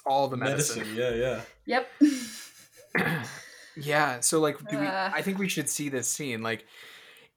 [0.07, 0.79] all the medicine.
[0.79, 0.97] medicine.
[0.97, 1.83] Yeah, yeah.
[3.01, 3.25] Yep.
[3.77, 4.19] yeah.
[4.21, 4.85] So like, do we?
[4.85, 5.11] Uh.
[5.13, 6.41] I think we should see this scene.
[6.41, 6.65] Like,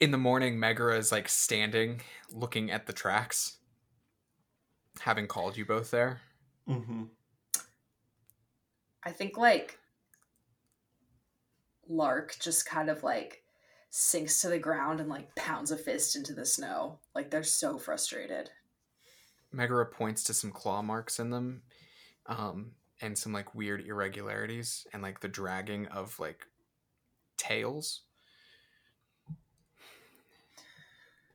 [0.00, 2.00] in the morning, Megara is like standing,
[2.32, 3.58] looking at the tracks,
[5.00, 6.20] having called you both there.
[6.68, 7.04] Mm-hmm.
[9.04, 9.78] I think like
[11.88, 13.42] Lark just kind of like
[13.90, 17.00] sinks to the ground and like pounds a fist into the snow.
[17.14, 18.50] Like they're so frustrated.
[19.52, 21.62] Megara points to some claw marks in them,
[22.30, 22.70] um,
[23.02, 26.46] and some like weird irregularities, and like the dragging of like
[27.36, 28.02] tails.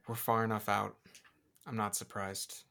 [0.08, 0.96] We're far enough out.
[1.68, 2.64] I'm not surprised.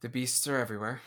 [0.00, 1.00] The beasts are everywhere.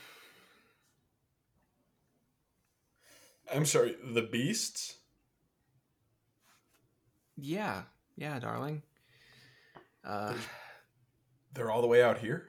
[3.54, 4.98] I'm sorry, the beasts?
[7.36, 7.84] Yeah,
[8.16, 8.84] yeah, darling.
[10.06, 10.34] Uh,
[11.54, 12.49] They're all the way out here?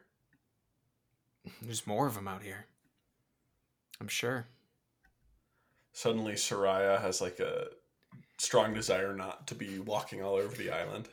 [1.62, 2.66] There's more of them out here.
[4.00, 4.46] I'm sure.
[5.92, 7.66] Suddenly, Soraya has like a
[8.38, 11.08] strong desire not to be walking all over the island.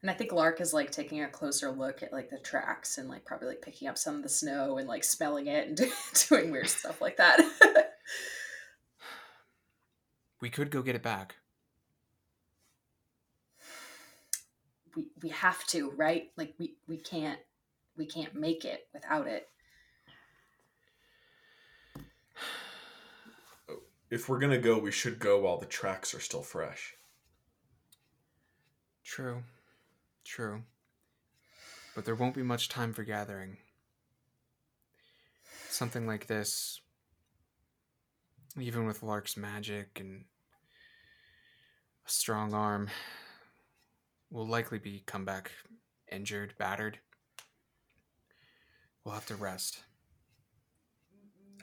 [0.00, 3.08] And I think Lark is like taking a closer look at like the tracks and
[3.08, 5.76] like probably like picking up some of the snow and like smelling it and
[6.28, 7.40] doing weird stuff like that.
[10.40, 11.36] We could go get it back.
[14.98, 16.30] We we have to, right?
[16.36, 17.38] Like we we can't
[17.96, 19.48] we can't make it without it.
[24.10, 26.94] If we're gonna go, we should go while the tracks are still fresh.
[29.04, 29.42] True.
[30.24, 30.62] True.
[31.94, 33.58] But there won't be much time for gathering.
[35.68, 36.80] Something like this,
[38.58, 40.24] even with Lark's magic and
[42.06, 42.88] a strong arm,
[44.30, 45.52] will likely be come back
[46.10, 46.98] injured, battered.
[49.04, 49.80] We'll have to rest.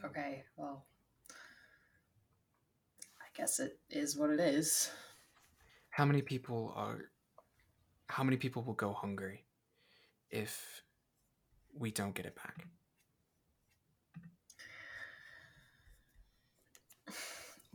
[0.04, 0.86] Okay, well,
[3.22, 4.90] I guess it is what it is.
[5.90, 7.10] How many people are
[8.08, 9.46] how many people will go hungry
[10.30, 10.84] if
[11.78, 12.66] we don't get it back?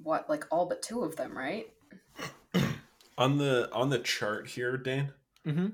[0.02, 1.66] What, like all but two of them, right?
[3.20, 5.12] On the on the chart here, Dan,
[5.46, 5.68] Mm-hmm.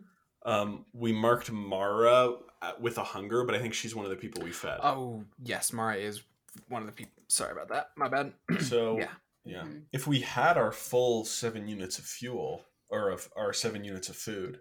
[0.48, 4.16] um, we marked Mara uh, with a hunger, but I think she's one of the
[4.16, 4.78] people we fed.
[4.82, 6.22] Oh yes, Mara is
[6.68, 7.22] one of the people.
[7.28, 7.90] Sorry about that.
[7.96, 8.32] My bad.
[8.60, 9.08] so yeah.
[9.44, 9.82] yeah, Mhm.
[9.92, 14.16] if we had our full seven units of fuel or of our seven units of
[14.16, 14.60] food,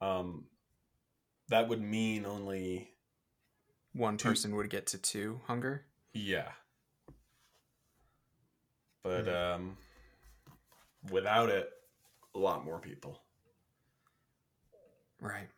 [0.00, 0.46] um,
[1.48, 2.94] that would mean only
[3.94, 5.84] One Two- person would get to two hunger.
[6.14, 6.52] yeah.
[9.02, 9.30] But Hmm.
[9.34, 9.76] um,
[11.10, 11.70] without it,
[12.34, 13.22] a lot more people.
[15.20, 15.48] Right.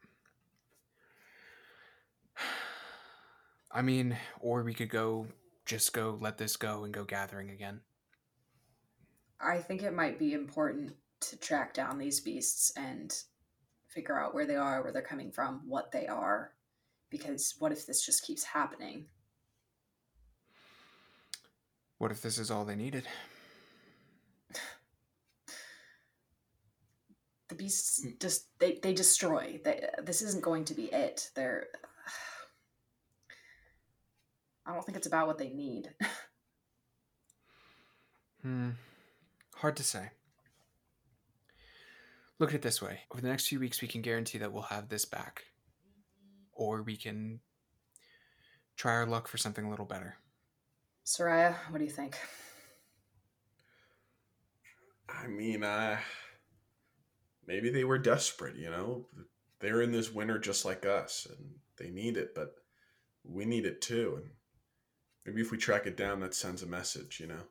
[3.70, 5.26] I mean, or we could go,
[5.66, 7.80] just go, let this go and go gathering again.
[9.40, 13.12] I think it might be important to track down these beasts and
[13.88, 16.52] figure out where they are, where they're coming from, what they are.
[17.10, 19.06] Because what if this just keeps happening?
[21.98, 23.06] What if this is all they needed?
[27.54, 28.20] The beasts Mm.
[28.20, 29.60] just they, they destroy.
[29.62, 31.30] They, this isn't going to be it.
[31.36, 31.68] They're
[34.66, 35.94] I don't think it's about what they need.
[38.42, 38.70] Hmm.
[39.54, 40.10] Hard to say.
[42.38, 43.00] Look at it this way.
[43.10, 45.44] Over the next few weeks, we can guarantee that we'll have this back.
[46.52, 47.40] Or we can
[48.76, 50.16] try our luck for something a little better.
[51.06, 52.18] Soraya, what do you think?
[55.08, 55.96] I mean, uh,
[57.46, 59.06] maybe they were desperate, you know?
[59.60, 62.54] They're in this winter just like us, and they need it, but
[63.24, 64.18] we need it too.
[64.20, 64.30] And
[65.24, 67.42] maybe if we track it down, that sends a message, you know?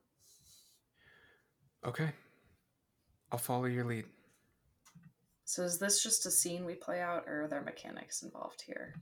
[1.86, 2.10] Okay.
[3.32, 4.06] I'll follow your lead.
[5.46, 8.94] So is this just a scene we play out, or are there mechanics involved here?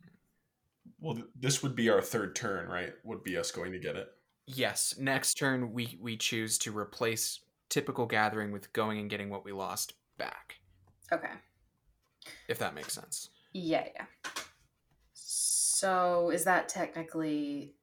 [0.99, 2.93] Well, th- this would be our third turn, right?
[3.03, 4.07] Would be us going to get it.
[4.47, 9.45] Yes, next turn we we choose to replace typical gathering with going and getting what
[9.45, 10.55] we lost back.
[11.13, 11.31] Okay.
[12.47, 13.29] If that makes sense.
[13.53, 14.05] Yeah, yeah.
[15.13, 17.73] So is that technically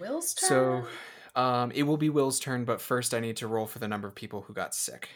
[0.00, 0.48] Will's turn?
[0.48, 3.88] So um it will be Will's turn, but first I need to roll for the
[3.88, 5.08] number of people who got sick.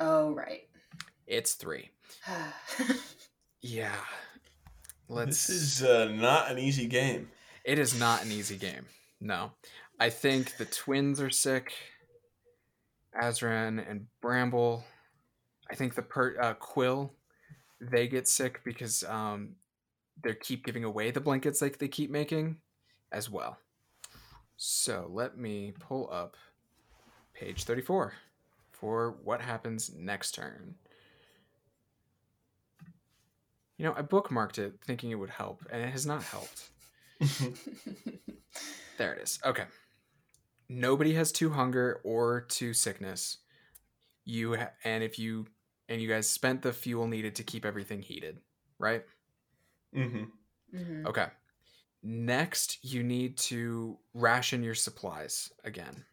[0.00, 0.68] Oh right.
[1.26, 1.90] It's 3.
[3.62, 3.96] Yeah.
[5.08, 7.30] Let's This is uh, not an easy game.
[7.64, 8.86] It is not an easy game.
[9.20, 9.52] No.
[9.98, 11.72] I think the twins are sick.
[13.20, 14.84] Azran and Bramble.
[15.70, 17.12] I think the per uh, Quill,
[17.80, 19.56] they get sick because um,
[20.22, 22.56] they keep giving away the blankets like they keep making,
[23.12, 23.58] as well.
[24.56, 26.36] So let me pull up
[27.34, 28.14] page thirty-four
[28.72, 30.74] for what happens next turn.
[33.76, 36.70] You know, I bookmarked it thinking it would help, and it has not helped.
[38.98, 39.38] There it is.
[39.44, 39.64] Okay.
[40.68, 43.38] Nobody has two hunger or two sickness.
[44.24, 45.46] You ha- and if you
[45.88, 48.38] and you guys spent the fuel needed to keep everything heated,
[48.78, 49.04] right?
[49.94, 50.24] hmm
[50.74, 51.06] Mhm.
[51.06, 51.26] Okay.
[52.02, 56.04] Next, you need to ration your supplies again,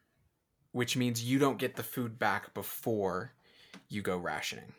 [0.72, 3.34] which means you don't get the food back before
[3.90, 4.74] you go rationing.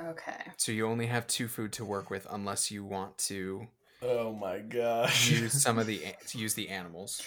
[0.00, 0.42] Okay.
[0.56, 3.68] So you only have two food to work with unless you want to
[4.02, 5.30] Oh my gosh.
[5.30, 7.22] use some of the to use the animals.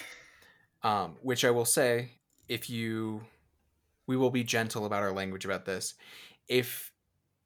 [0.84, 2.12] Um, which I will say,
[2.48, 3.24] if you,
[4.08, 5.94] we will be gentle about our language about this.
[6.48, 6.92] If,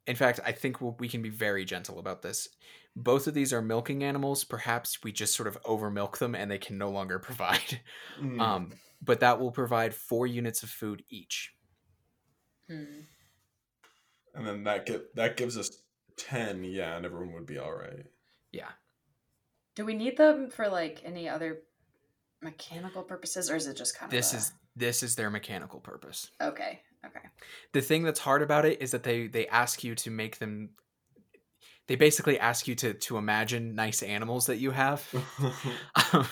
[0.08, 2.48] in fact, I think we'll, we can be very gentle about this.
[2.96, 4.44] Both of these are milking animals.
[4.44, 7.82] Perhaps we just sort of over milk them and they can no longer provide.
[8.22, 8.40] Mm.
[8.40, 11.54] Um, but that will provide four units of food each.
[12.70, 13.02] Hmm.
[14.34, 15.72] and then that get that gives us
[16.16, 16.64] ten.
[16.64, 18.06] Yeah, and everyone would be all right.
[18.52, 18.70] Yeah.
[19.76, 21.64] Do we need them for like any other
[22.42, 25.80] mechanical purposes, or is it just kind of This a- is this is their mechanical
[25.80, 26.30] purpose.
[26.42, 26.82] okay?
[27.04, 27.28] Okay.
[27.74, 30.70] the thing that's hard about it is that they they ask you to make them
[31.88, 35.04] they basically ask you to to imagine nice animals that you have
[36.14, 36.28] um,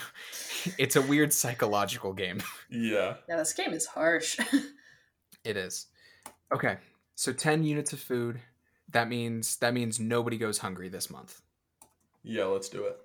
[0.78, 3.14] it's a weird psychological game yeah.
[3.28, 4.38] Yeah, this game is harsh.
[5.44, 5.86] it is
[6.54, 6.76] okay
[7.16, 8.40] so 10 units of food
[8.90, 11.42] that means that means nobody goes hungry this month
[12.22, 12.96] Yeah, let's do it.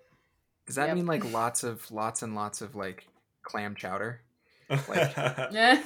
[0.68, 0.96] does that Yep.
[0.98, 3.08] mean like lots of lots and lots of like
[3.42, 4.22] clam chowder
[5.52, 5.80] yeah.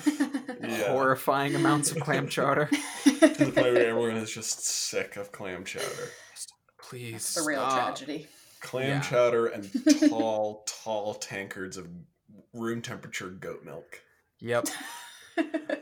[0.61, 0.91] Yeah.
[0.91, 5.65] horrifying amounts of clam chowder to the point where everyone is just sick of clam
[5.65, 6.09] chowder.
[6.81, 7.95] please the real stop.
[7.97, 8.27] tragedy.
[8.61, 9.01] clam Yeah.
[9.01, 9.69] chowder and
[10.09, 11.87] tall, tall tankards of
[12.53, 14.01] room temperature goat milk.
[14.39, 14.67] Yep.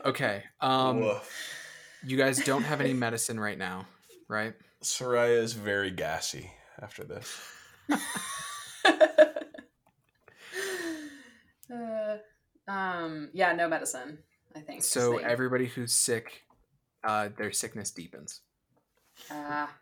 [0.04, 0.42] Okay.
[0.60, 1.54] Um, Woof.
[2.04, 3.86] you guys don't have any medicine right now,
[4.28, 4.54] right?
[4.82, 7.40] Soraya is very gassy after this.
[11.72, 12.16] uh,
[12.68, 14.18] um, yeah, no medicine.
[14.54, 14.82] I think.
[14.84, 16.42] So they- everybody who's sick,
[17.04, 18.40] uh, their sickness deepens.
[19.30, 19.74] Ah,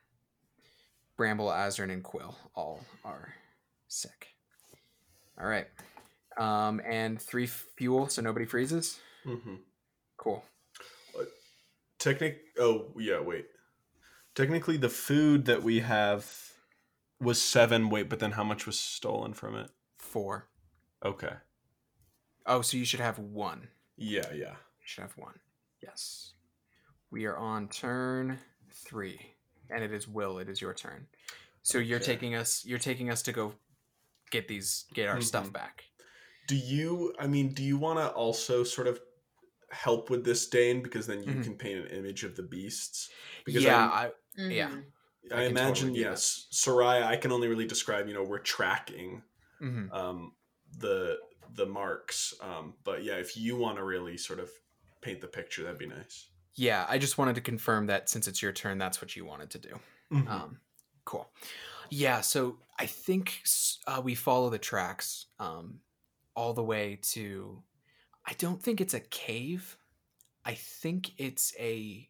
[1.16, 3.34] Bramble, Azrin, and Quill all are
[3.88, 4.28] sick.
[5.38, 5.66] All right.
[6.38, 8.98] Um, and three fuel, so nobody freezes.
[9.26, 9.54] Mm-hmm.
[10.16, 10.44] Cool.
[11.98, 12.38] Technic.
[12.58, 13.46] Oh yeah, wait.
[14.34, 16.30] Technically, the food that we have
[17.20, 17.88] was seven.
[17.88, 19.70] Wait, but then how much was stolen from it?
[19.98, 20.48] Four.
[21.04, 21.32] Okay.
[22.46, 23.68] Oh, so you should have one.
[23.96, 24.52] Yeah, yeah.
[24.52, 25.34] You should have one.
[25.82, 26.32] Yes.
[27.10, 28.38] We are on turn
[28.72, 29.18] three,
[29.70, 30.38] and it is Will.
[30.38, 31.06] It is your turn.
[31.62, 32.06] So you're Okay.
[32.06, 32.64] taking us.
[32.64, 33.54] You're taking us to go
[34.30, 35.52] get these, get our stuff Mhm.
[35.52, 35.84] back.
[36.46, 37.14] Do you?
[37.18, 39.00] I mean, do you want to also sort of
[39.70, 40.82] help with this, Dane?
[40.82, 41.44] Because then you Mhm.
[41.44, 43.10] can paint an image of the beasts.
[43.44, 44.70] Because yeah, I'm- I, Yeah.
[44.70, 44.92] mhm.
[45.32, 47.02] I, I imagine totally do yes, Soraya.
[47.02, 48.06] I can only really describe.
[48.06, 49.24] You know, we're tracking
[49.60, 49.92] mhm.
[49.92, 50.36] um,
[50.78, 51.18] the
[51.54, 52.34] the marks.
[52.40, 54.50] Um, but yeah, if you want to really sort of
[55.00, 56.26] paint the picture, that'd be nice.
[56.54, 56.86] yeah.
[56.88, 59.58] I just wanted to confirm that since it's your turn, that's what you wanted to
[59.58, 59.78] do.
[60.12, 60.28] Mhm.
[60.28, 60.60] Um,
[61.04, 61.30] cool.
[61.90, 63.42] Yeah, so I think
[63.86, 65.80] uh, we follow the tracks um,
[66.34, 67.62] all the way to.
[68.24, 69.76] I don't think it's a cave.
[70.44, 72.08] I think it's a.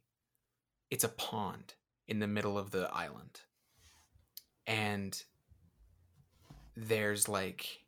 [0.91, 1.74] It's a pond
[2.09, 3.41] in the middle of the island,
[4.66, 5.20] and
[6.76, 7.80] there's like,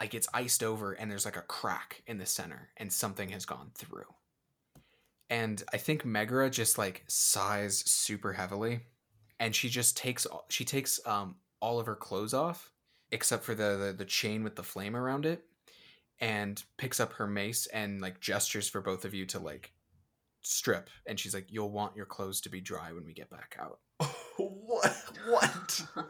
[0.00, 3.44] like it's iced over, and there's like a crack in the center, and something has
[3.44, 4.14] gone through.
[5.28, 8.80] And I think Megara just like sighs super heavily
[9.38, 12.70] and she just takes she takes um all of her clothes off
[13.10, 15.44] except for the, the the chain with the flame around it
[16.20, 19.72] and picks up her mace and like gestures for both of you to like
[20.42, 23.56] strip and she's like you'll want your clothes to be dry when we get back
[23.60, 23.78] out
[24.36, 24.96] what?
[25.28, 25.82] What?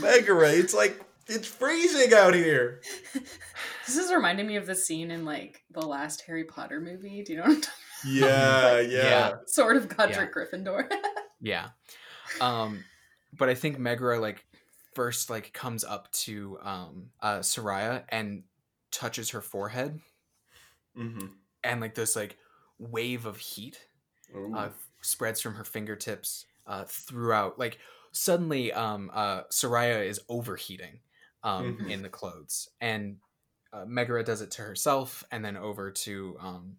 [0.00, 2.80] Megara, it's like it's freezing out here.
[3.86, 7.22] This is reminding me of the scene in like the last Harry Potter movie.
[7.24, 9.02] Do you know what I'm talking Yeah, yeah.
[9.02, 9.28] Yeah.
[9.28, 9.50] about?
[9.50, 10.88] Sword of Godric Gryffindor.
[11.40, 11.70] yeah
[12.40, 12.84] um
[13.36, 14.46] but i think megara like
[14.94, 18.44] first like comes up to um uh soraya and
[18.92, 19.98] touches her forehead
[20.96, 21.26] Mm-hmm.
[21.64, 22.36] and like this like
[22.78, 23.78] wave of heat
[24.54, 24.68] uh,
[25.00, 27.58] spreads from her fingertips uh, throughout.
[27.58, 27.78] Like
[28.12, 31.00] suddenly, um, uh, Soraya is overheating
[31.42, 31.90] um, Mhm.
[31.90, 33.18] in the clothes, and
[33.72, 36.76] uh, Megara does it to herself, and then over to um,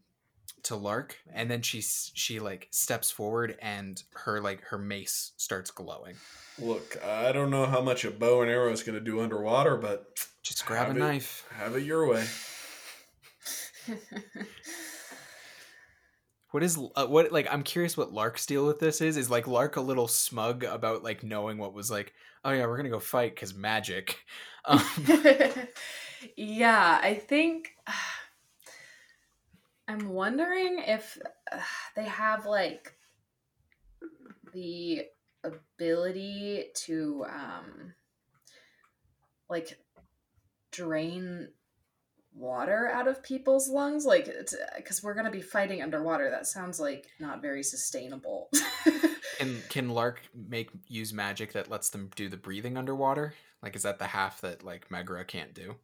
[0.63, 5.71] to Lark, and then she she like steps forward, and her like her mace starts
[5.71, 6.15] glowing.
[6.59, 9.75] Look, I don't know how much a bow and arrow is going to do underwater,
[9.75, 10.97] but Just grab a it.
[10.97, 11.45] knife.
[11.51, 12.25] have it your way.
[16.51, 17.47] What is uh, what like?
[17.51, 19.17] I'm curious what Lark's deal with this is.
[19.17, 22.13] Is like Lark a little smug about like knowing what was like?
[22.45, 24.17] Oh yeah, we're gonna go fight because magic.
[24.65, 24.81] Um,
[26.37, 27.71] yeah, I think
[29.89, 31.17] I'm wondering if
[31.51, 31.59] uh,
[31.97, 32.95] they have like
[34.53, 35.01] the
[35.43, 37.93] ability to um
[39.49, 39.77] like
[40.71, 41.49] drain
[42.35, 46.79] water out of people's lungs like it's because we're gonna be fighting underwater that sounds
[46.79, 48.49] like not very sustainable
[49.39, 53.33] and can Lark make use magic that lets them do the breathing underwater?
[53.61, 55.75] Like, is that the half that like Megara can't do?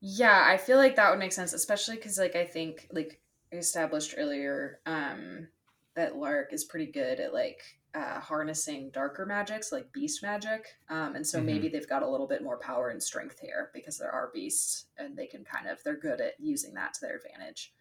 [0.00, 3.20] Yeah, I feel like that would make sense, especially because like I think like
[3.52, 5.48] I established earlier um,
[5.94, 7.62] that Lark is pretty good at like
[7.96, 11.44] uh, harnessing darker magics like beast magic, um, and so Mhm.
[11.46, 14.86] maybe they've got a little bit more power and strength here because there are beasts
[14.98, 17.74] and they can kind of they're good at using that to their advantage.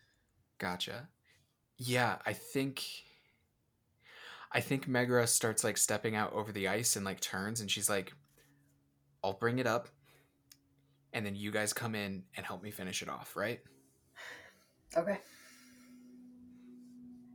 [0.58, 1.10] Gotcha.
[1.78, 2.82] Yeah, I think.
[4.52, 7.90] I think Megara starts like stepping out over the ice and like turns, and she's
[7.90, 8.14] like,
[9.22, 9.90] "I'll bring it up,
[11.12, 13.62] and then you guys come in and help me finish it off, right?"
[14.96, 15.20] Okay.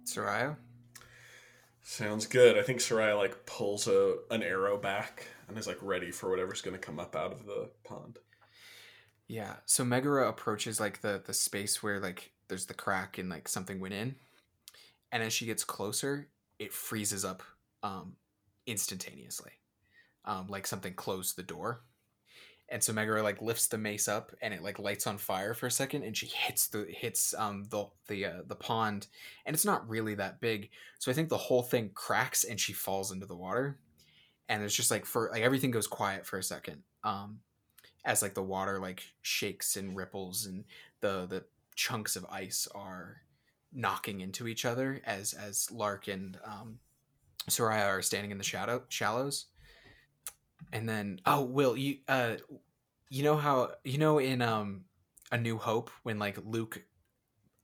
[0.07, 0.57] Soraya.
[1.91, 2.57] Sounds good.
[2.57, 6.63] I think Soraya like pulls a an arrow back and is like ready for whatever's
[6.63, 8.21] going to come up out of the pond.
[9.27, 9.57] Yeah.
[9.67, 13.81] So Megara approaches like the the space where like there's the crack and like something
[13.81, 14.15] went in.
[15.11, 16.29] And as she gets closer,
[16.61, 17.43] it freezes up
[17.83, 18.15] um
[18.69, 19.51] instantaneously.
[20.25, 21.81] Um like something closed the door.
[22.71, 25.67] And so Megara like lifts the mace up and it like lights on fire for
[25.67, 29.09] a second and she hits the hits um the the uh, the pond
[29.45, 30.71] and it's not really that big.
[30.99, 33.79] So I think the whole thing cracks and she falls into the water.
[34.49, 37.41] and it's just like for like everything goes quiet for a second um
[38.05, 40.65] as like the water like shakes and ripples and
[41.01, 41.45] the the
[41.77, 43.23] chunks of ice are
[43.73, 46.79] knocking into each other as as lark and um
[47.49, 49.47] soraya are standing in the shadow shallows
[50.73, 52.35] and then oh will you uh
[53.09, 54.85] you know how you know in um
[55.33, 56.83] a new hope when like luke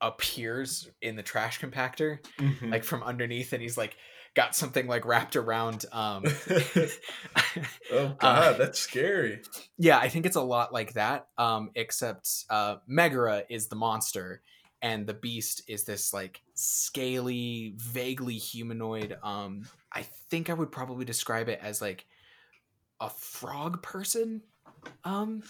[0.01, 2.71] appears in the trash compactor Mhm.
[2.71, 3.97] like from underneath and he's like
[4.35, 6.25] got something like wrapped around um
[7.91, 9.41] oh god, that's scary.
[9.79, 14.43] yeah i think it's a lot like that um except uh megara is the monster
[14.83, 21.07] and the beast is this like scaly vaguely humanoid um i think i would probably
[21.07, 22.05] describe it as like
[23.01, 24.43] a frog person
[25.05, 25.43] um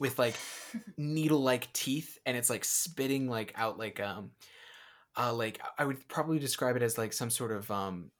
[0.00, 0.34] with like
[0.96, 4.30] needle like teeth and it's like spitting like out like um
[5.16, 8.10] uh like i would probably describe it as like some sort of um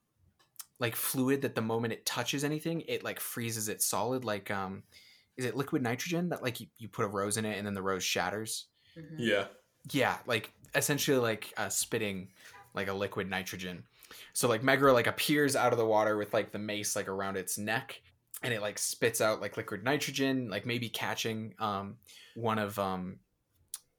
[0.78, 4.82] like fluid that the moment it touches anything it like freezes it solid like um
[5.36, 7.74] is it liquid nitrogen that like you, you put a rose in it and then
[7.74, 8.66] the rose shatters
[8.96, 9.16] Mhm.
[9.18, 9.46] Yeah.
[9.90, 12.28] yeah like essentially like uh, spitting
[12.74, 13.82] like a liquid nitrogen
[14.32, 17.36] so like megara like appears out of the water with like the mace like around
[17.36, 18.00] its neck
[18.44, 21.96] and it like spits out like liquid nitrogen like maybe catching um
[22.36, 23.18] one of um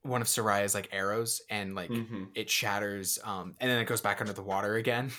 [0.04, 2.28] one of soraya's like arrows and like Mhm.
[2.36, 5.12] it shatters um and then it goes back under the water again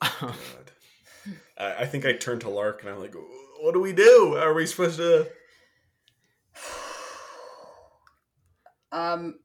[0.00, 0.70] Um, God.
[1.58, 3.14] I, I think I turned to Lark and I'm like,
[3.60, 4.36] what do we do?
[4.36, 5.26] Are we supposed to?
[8.92, 9.38] Um,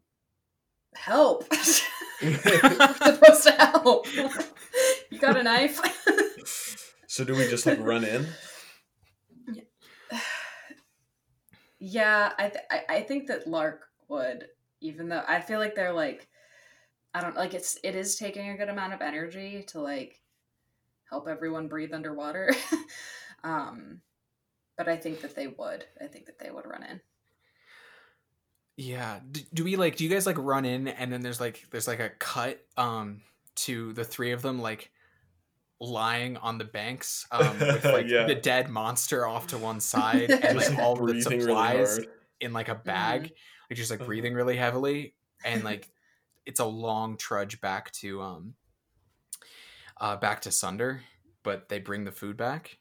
[0.95, 1.45] help.
[2.21, 4.07] We're supposed to help.
[5.11, 5.79] you got a knife?
[7.07, 8.27] So do we just like run in?
[11.79, 14.47] Yeah, I, th- I think that Lark would,
[14.81, 16.27] even though I feel like they're like,
[17.13, 20.21] I don't like it's it is taking a good amount of energy to like
[21.09, 22.51] help everyone breathe underwater.
[23.43, 24.01] um,
[24.77, 25.85] but I think that they would.
[26.01, 27.01] I think that they would run in.
[28.77, 31.65] yeah do, do we like do you guys like run in and then there's like
[31.71, 33.21] there's like a cut um
[33.55, 34.91] to the three of them like
[35.81, 38.25] lying on the banks um with like Yeah.
[38.27, 41.45] the dead monster off to one side and Just like like all the breathing really
[41.47, 41.99] supplies
[42.39, 43.31] in like a bag
[43.69, 44.07] like just like Uh-huh.
[44.07, 45.89] breathing really heavily and like
[46.45, 48.53] it's a long trudge back to um
[49.99, 51.01] uh back to sunder
[51.43, 52.77] but they bring the food back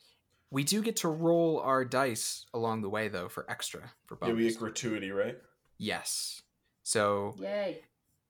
[0.50, 4.28] we do get to roll our dice along the way though for extra for bonus.
[4.28, 5.36] Yeah, bonus we get gratuity, right?
[5.78, 6.42] yes
[6.82, 7.82] so Yay!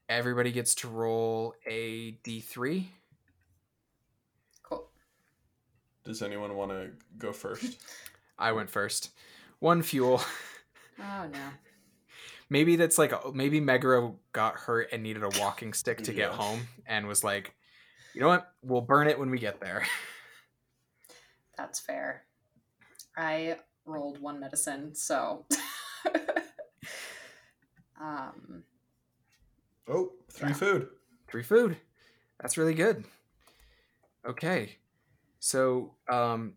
[0.09, 2.89] everybody gets to roll a d3 Cool.
[6.05, 7.79] Does anyone want to go first?
[8.39, 9.11] i went first
[9.61, 10.21] one fuel
[10.99, 11.39] Oh no.
[12.51, 16.67] maybe that's like maybe megara got hurt and needed a walking stick to get home
[16.85, 17.55] and was like
[18.13, 19.87] you know what we'll burn it when we get there
[21.57, 22.25] That's fair.
[23.17, 25.47] I rolled one medicine, so.
[28.01, 28.65] um,
[29.89, 30.55] Oh, three Yeah.
[30.55, 30.89] food.
[31.29, 31.77] three food
[32.41, 33.05] that's really good
[34.27, 34.77] okay
[35.47, 36.55] so um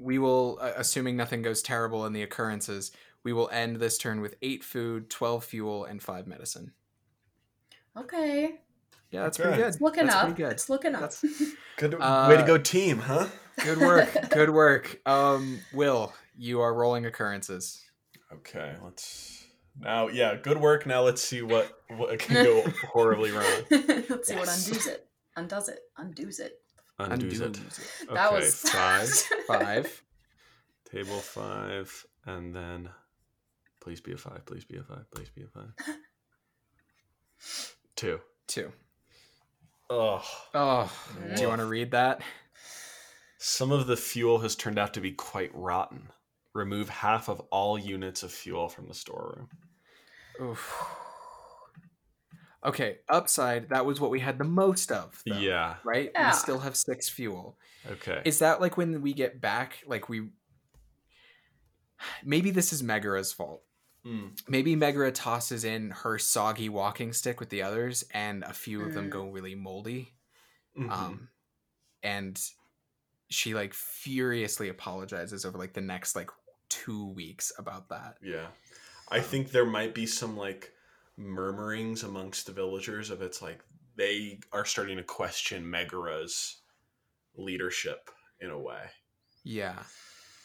[0.00, 2.90] we will uh, assuming nothing goes terrible in the occurrences
[3.22, 6.72] we will end this turn with eight food 12 fuel and five medicine
[7.96, 8.56] okay.
[9.10, 9.48] yeah that's Okay.
[9.48, 10.24] pretty good It's looking that's up.
[10.26, 11.00] pretty good It's looking up.
[11.02, 11.24] That's-
[11.76, 13.28] Good Uh, way to go, team, huh?
[13.62, 17.84] good work good work um will you are rolling occurrences
[18.32, 19.44] Okay, let's
[19.80, 20.08] now.
[20.08, 20.84] Yeah, good work.
[20.86, 22.62] Now let's see what what can go
[22.92, 23.62] horribly wrong.
[23.70, 25.08] Let's see what undoes it.
[25.36, 25.78] Undoes it.
[25.96, 26.60] Undoes it.
[26.98, 28.08] Undoes Undo it.
[28.12, 29.08] That Okay, was five.
[29.46, 30.02] five
[30.92, 32.88] Table five, and then
[33.80, 34.44] please be a five.
[34.46, 35.04] Please be a five.
[35.14, 35.72] Please be a five.
[37.94, 38.20] Two.
[38.46, 38.72] Two.
[39.90, 40.18] Oh.
[40.18, 42.22] two Oh, oh do you want to read that
[43.38, 46.10] some of the fuel has turned out to be quite rotten.
[46.54, 49.48] Remove half of all units of fuel from the storeroom.
[50.42, 50.84] Oof.
[52.64, 55.22] Okay, upside, that was what we had the most of.
[55.26, 55.76] though, Yeah.
[55.84, 56.10] Right?
[56.14, 56.30] Yeah.
[56.30, 57.56] We still have six fuel.
[57.88, 58.20] Okay.
[58.24, 60.28] Is that like when we get back, like we.
[62.24, 63.62] Maybe this is Megara's fault.
[64.06, 64.38] Mm.
[64.48, 68.94] Maybe Megara tosses in her soggy walking stick with the others, and a few of
[68.94, 69.10] them Mm.
[69.10, 70.14] go really moldy.
[70.76, 70.90] Mhm.
[70.90, 71.28] Um,
[72.02, 72.40] and
[73.28, 76.30] she like furiously apologizes over like the next like
[76.68, 78.16] two weeks about that.
[78.22, 78.46] Yeah.
[79.10, 80.72] I think there might be some like
[81.18, 83.60] murmurings amongst the villagers of it's like
[83.96, 86.58] they are starting to question Megara's
[87.36, 88.10] leadership
[88.40, 88.82] in a way.
[89.44, 89.82] Yeah.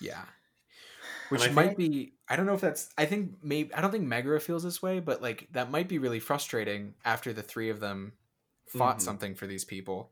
[0.01, 0.23] Yeah.
[1.29, 4.05] Which might think- be I don't know if that's I think maybe I don't think
[4.05, 7.79] Megara feels this way, but like that might be really frustrating after the three of
[7.79, 8.13] them
[8.67, 9.01] fought Mhm.
[9.01, 10.11] something for these people.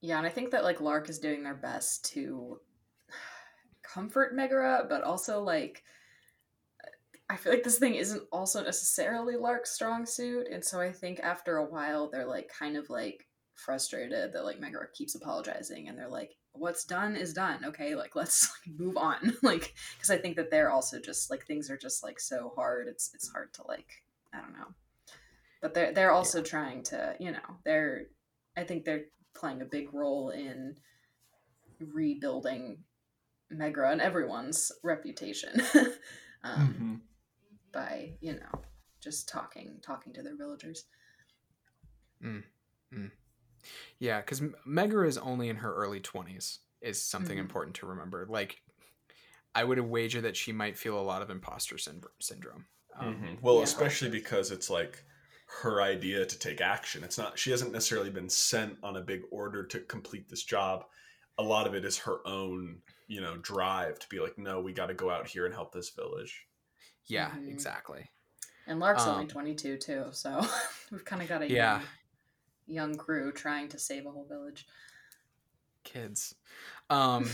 [0.00, 2.60] Yeah, and I think that like Lark is doing their best to
[3.82, 5.84] comfort Megara, but also like
[7.30, 11.20] I feel like this thing isn't also necessarily Lark's strong suit, and so I think
[11.20, 15.98] after a while they're like kind of like frustrated that like Megara keeps apologizing, and
[15.98, 17.66] they're like, "What's done is done.
[17.66, 21.46] Okay, like let's like, move on." like because I think that they're also just like
[21.46, 22.88] things are just like so hard.
[22.88, 23.88] It's it's hard to like
[24.32, 24.72] I don't know,
[25.60, 28.06] but they're they're also trying to you know they're
[28.56, 29.04] I think they're
[29.34, 30.76] playing a big role in
[31.78, 32.78] rebuilding
[33.50, 35.60] Megara and everyone's reputation.
[36.42, 36.94] um, Mm-hmm.
[37.72, 38.62] By you know
[39.00, 40.84] just talking talking to their villagers
[43.98, 47.40] Yeah, because Megara is only in her early 20s, is something Mhm.
[47.40, 48.26] important to remember.
[48.26, 48.62] Like,
[49.54, 52.12] I would wager that she might feel a lot of imposter syndrome.
[52.20, 52.66] syndrome.
[52.94, 53.40] Um, Mhm.
[53.42, 53.64] Well, yeah.
[53.64, 55.04] especially because it's like
[55.62, 57.02] her idea to take action.
[57.04, 60.88] It's not she hasn't necessarily been sent on a big order to complete this job.
[61.38, 64.72] A lot of it is her own, you know, drive to be like, no, we
[64.72, 66.47] got to go out here and help this village.
[67.08, 67.48] Yeah, Mhm.
[67.48, 68.10] exactly.
[68.66, 70.46] and lark's Um, only 22 too so
[70.92, 71.78] we've kind of got a Yeah.
[71.80, 71.88] young,
[72.66, 74.66] young crew trying to save a whole village
[75.84, 76.34] Kids.
[76.90, 77.30] Um,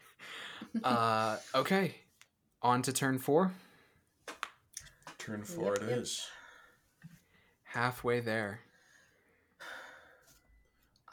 [0.84, 1.96] uh, okay.
[2.62, 3.52] On to turn four.
[5.18, 5.98] Turn four Yep, it yep.
[5.98, 6.26] is.
[7.64, 8.60] Halfway there.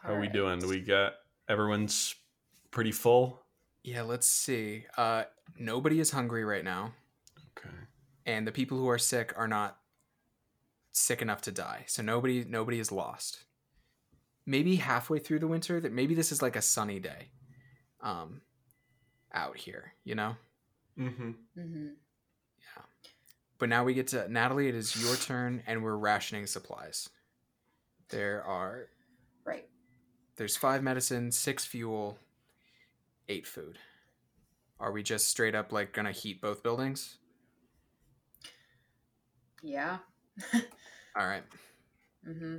[0.02, 0.60] How are we doing?
[0.60, 1.14] Do we got
[1.50, 2.16] everyone's
[2.72, 3.42] pretty full?
[3.84, 4.86] Yeah, let's see.
[4.96, 5.24] Uh,
[5.58, 6.94] nobody is hungry right now.
[8.28, 8.36] Okay.
[8.36, 9.78] and the people who are sick are not
[10.92, 11.86] sick enough to die.
[11.88, 13.46] So nobody nobody is lost.
[14.46, 17.30] Maybe halfway through the winter that maybe this is like a sunny day
[18.02, 18.42] um
[19.34, 20.36] out here, you know?
[21.00, 21.32] Mm-hmm.
[21.56, 21.88] hmm
[22.60, 22.84] Yeah.
[23.60, 27.10] But now we get to Natalie, it is your turn and we're rationing supplies.
[28.10, 28.88] There are
[29.46, 29.66] right
[30.38, 32.18] there's 5 medicine, 6 fuel,
[33.30, 33.78] 8 food.
[34.80, 37.18] Are we just straight up like going to heat both buildings?
[39.62, 39.98] Yeah
[41.16, 41.44] All right.
[42.28, 42.58] Mm-hmm.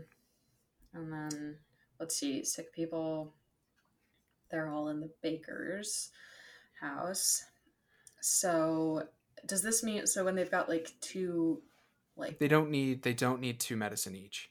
[0.94, 1.56] and then
[2.00, 3.32] let's see sick people
[4.50, 6.10] they're all in the baker's
[6.80, 7.44] house
[8.20, 9.04] so
[9.46, 11.62] does this mean so when they've got like two
[12.16, 14.50] like They don't need they don't need 2 medicine each.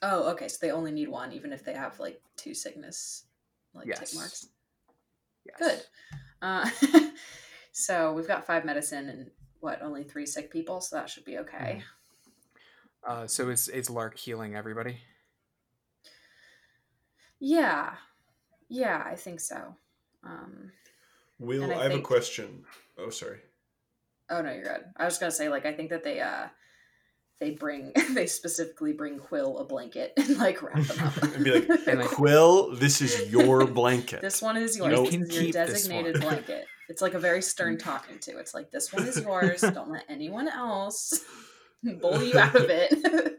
[0.00, 0.48] Oh, okay.
[0.48, 3.24] So they only need one, even if they have like two sickness
[3.74, 3.98] like Yes.
[4.00, 4.46] tick marks.
[5.44, 5.58] Yes.
[5.58, 5.82] Good.
[6.40, 6.68] Uh,
[7.72, 9.30] so we've got five medicine and
[9.62, 9.80] what?
[9.80, 11.82] Only three sick people, so that should be okay.
[13.06, 14.98] Uh, so it's is Lark healing everybody?
[17.40, 17.94] Yeah,
[18.68, 19.74] yeah, I think so.
[20.24, 20.70] Um,
[21.38, 22.64] Will And I I, have think- a question?
[22.98, 23.38] Oh, sorry.
[24.30, 24.84] oh no, you're good.
[24.96, 26.46] I was gonna say like I think that they uh
[27.40, 31.20] they bring they specifically bring Quill a blanket and like wrap him up.
[31.34, 34.20] And be like, And, like- Quill, this is your blanket.
[34.20, 34.92] This one is yours.
[34.92, 36.34] You this can is your keep this designated one.
[36.34, 36.66] blanket.
[36.88, 37.82] It's like a very stern mm.
[37.82, 38.38] talking to.
[38.38, 39.60] It's like this one is yours.
[39.60, 41.20] Don't let anyone else
[42.00, 43.38] bully you out of it.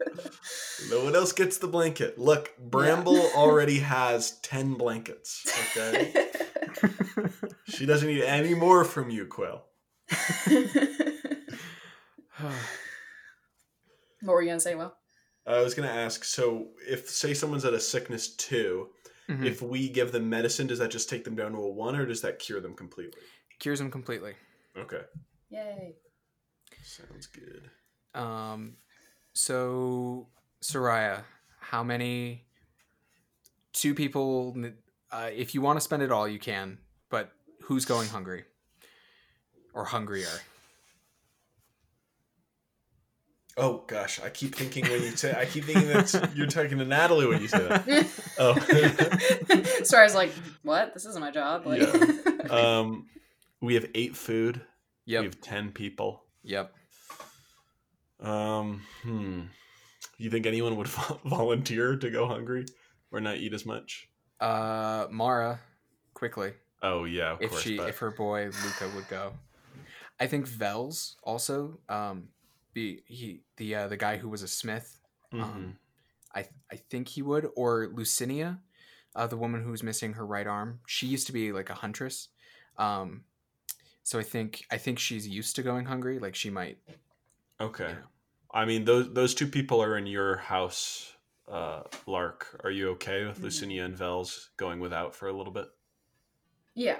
[0.90, 2.18] No one else gets the blanket.
[2.18, 5.44] Look, Bramble already has 10 blankets.
[5.76, 6.12] Okay.
[7.68, 9.64] she doesn't need any more from you, Quill.
[12.36, 12.52] what
[14.22, 14.94] were you gonna say, Will?
[15.46, 18.88] I was going to ask so, if, say, someone's at a sickness two,
[19.28, 19.46] Mhm.
[19.46, 22.04] if we give them medicine, does that just take them down to a one or
[22.04, 23.20] does that cure them completely?
[23.50, 24.34] It Cures them completely.
[24.76, 25.02] Okay.
[25.50, 25.94] Yay.
[26.82, 27.70] Sounds good.
[28.14, 28.76] Um,
[29.32, 30.28] so
[30.62, 31.24] Soraya,
[31.60, 32.44] how many?
[33.72, 34.56] Two people.
[35.10, 36.78] Uh, if you want to spend it all, you can.
[37.08, 38.44] But who's going hungry?
[39.72, 40.28] Or hungrier?
[43.56, 44.20] Oh, gosh.
[44.20, 47.40] I keep thinking when you say, I keep thinking that you're talking to Natalie when
[47.40, 48.06] you say that.
[48.38, 48.54] Oh.
[49.84, 50.32] so I was like,
[50.62, 50.92] what?
[50.92, 51.64] This isn't my job.
[51.66, 53.06] Like, Um,
[53.60, 54.60] we have eight food.
[55.06, 55.20] Yep.
[55.20, 56.24] We have 10 people.
[56.42, 56.72] Yep.
[58.20, 59.40] Um, hmm.
[60.18, 62.66] You think anyone would vo- volunteer to go hungry
[63.12, 64.08] or not eat as much?
[64.40, 65.60] Uh, Mara,
[66.14, 66.52] quickly.
[66.82, 67.62] Oh yeah, of if course.
[67.62, 69.32] she, but- if her boy Luca would go.
[70.20, 71.78] I think Vels also.
[71.88, 72.28] Um,
[72.74, 75.00] be he the uh, the guy who was a smith.
[75.32, 75.42] Mhm.
[75.42, 75.78] Um,
[76.34, 78.58] I I think he would or Lucinia,
[79.14, 80.80] uh, the woman who's missing her right arm.
[80.86, 82.28] She used to be like a huntress,
[82.76, 83.24] um,
[84.02, 86.18] so I think I think she's used to going hungry.
[86.18, 86.78] Like she might.
[87.60, 87.88] okay.
[87.90, 87.96] yeah.
[88.52, 91.12] I mean, those those two people are in your house,
[91.48, 92.60] uh, Lark.
[92.64, 93.44] Are you okay with Mhm.
[93.44, 95.66] Lucinia and Vels going without for a little bit?
[96.74, 96.98] yeah,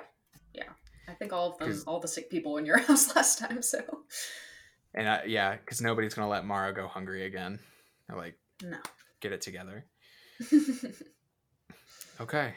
[0.52, 0.70] yeah.
[1.08, 3.60] I think all of them, 'Cause- all the sick people in your house last time.
[3.62, 4.04] So
[4.94, 7.58] And uh, yeah, because nobody's gonna let Mara go hungry again.
[8.08, 8.76] Or, like no.
[9.20, 9.84] get it together.
[12.20, 12.54] Okay.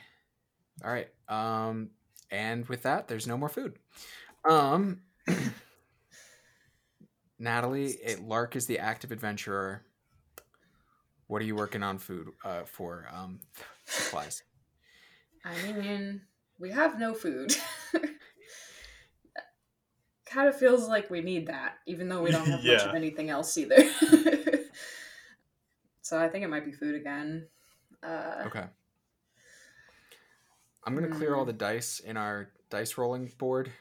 [0.84, 1.10] All right.
[1.28, 1.92] Um,
[2.30, 3.78] And with that, there's no more food.
[4.48, 5.02] Um,
[7.40, 9.84] Natalie, it, Lark is the active adventurer.
[11.28, 13.40] What are you working on food uh, for um,
[13.86, 14.44] supplies?
[15.44, 16.22] I mean,
[16.60, 17.56] we have no food.
[20.30, 23.30] kind of feels like we need that, even though we don't have much of anything
[23.30, 23.78] else either.
[26.02, 27.48] so I think it might be food again.
[28.04, 28.64] Uh, Okay.
[30.86, 31.48] I'm gonna clear all Hmm.
[31.48, 33.72] the dice in our dice rolling board,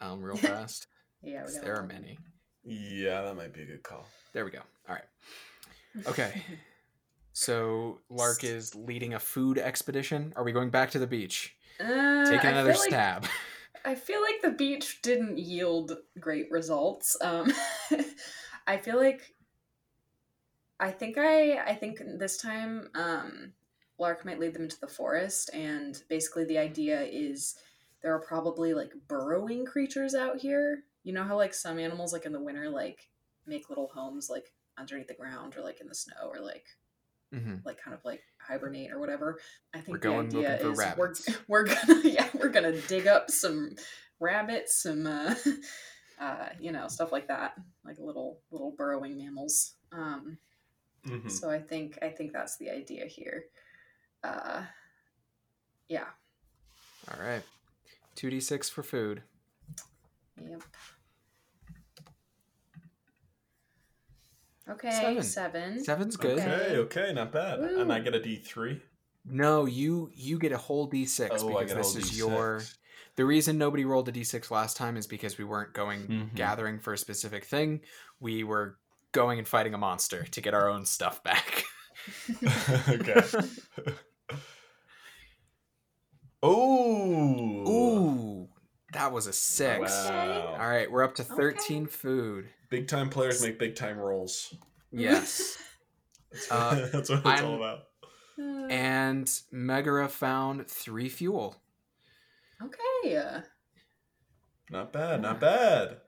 [0.00, 0.86] um, real fast.
[1.22, 2.18] Yeah, we 'cause there are many.
[2.62, 4.06] Yeah, that might be a good call.
[4.32, 4.60] There we go.
[4.88, 5.04] All right.
[6.06, 6.42] Okay.
[7.32, 10.32] So Lark is leading a food expedition.
[10.36, 11.56] Are we going back to the beach?
[11.80, 13.26] Uh, Taking I another feel like- stab.
[13.84, 17.16] I feel like the beach didn't yield great results.
[17.20, 17.52] Um,
[18.66, 19.34] I feel like
[20.80, 23.52] I think I I think this time um,
[23.98, 27.56] Lark might lead them into the forest, and basically the idea is
[28.02, 30.84] there are probably like burrowing creatures out here.
[31.02, 33.08] You know how like some animals like in the winter like
[33.46, 36.66] make little homes like underneath the ground or like in the snow or like
[37.38, 39.38] hmm like kind of like hibernate or whatever.
[39.74, 41.14] I think We're going the idea is we're,
[41.48, 43.70] we're gonna yeah we're gonna dig up some
[44.20, 45.34] rabbits, some uh,
[46.20, 47.54] uh, you know stuff like that,
[47.84, 49.74] like little little burrowing mammals.
[49.92, 50.38] Um,
[51.06, 51.30] Mhm.
[51.30, 53.44] So I think I think that's the idea here.
[54.22, 54.62] Uh,
[55.88, 56.06] yeah.
[57.10, 57.42] All right.
[58.16, 59.22] 2d6 for food.
[60.40, 60.62] Yep.
[64.68, 65.22] Okay, Seven.
[65.22, 65.84] seven.
[65.84, 66.38] Seven's good.
[66.38, 66.50] Okay.
[66.50, 67.60] Okay, okay, not bad.
[67.60, 67.80] Woo.
[67.82, 68.80] And I get a D three.
[69.26, 72.10] No, you you get a whole d6 Oh, I because get a this whole is
[72.10, 72.16] D6.
[72.18, 72.62] your.
[73.16, 76.34] The reason nobody rolled a d6 last time is because we weren't going Mhm.
[76.34, 77.82] gathering for a specific thing.
[78.20, 78.78] We were
[79.12, 81.64] going and fighting a monster to get our own stuff back.
[82.88, 83.22] okay.
[86.42, 87.68] oh.
[87.68, 88.48] Ooh,
[88.92, 89.90] that was a six.
[89.92, 90.56] Wow.
[90.58, 91.34] All right, we're up to Okay.
[91.34, 92.48] 13 food.
[92.74, 94.52] Big time players make big time rolls.
[94.90, 95.58] Yes.
[96.32, 97.78] That's, Uh, that's what it's I'm- all about.
[98.36, 101.54] Uh, and Megara found three fuel.
[102.60, 103.42] okay.
[104.70, 105.98] Not bad, not bad.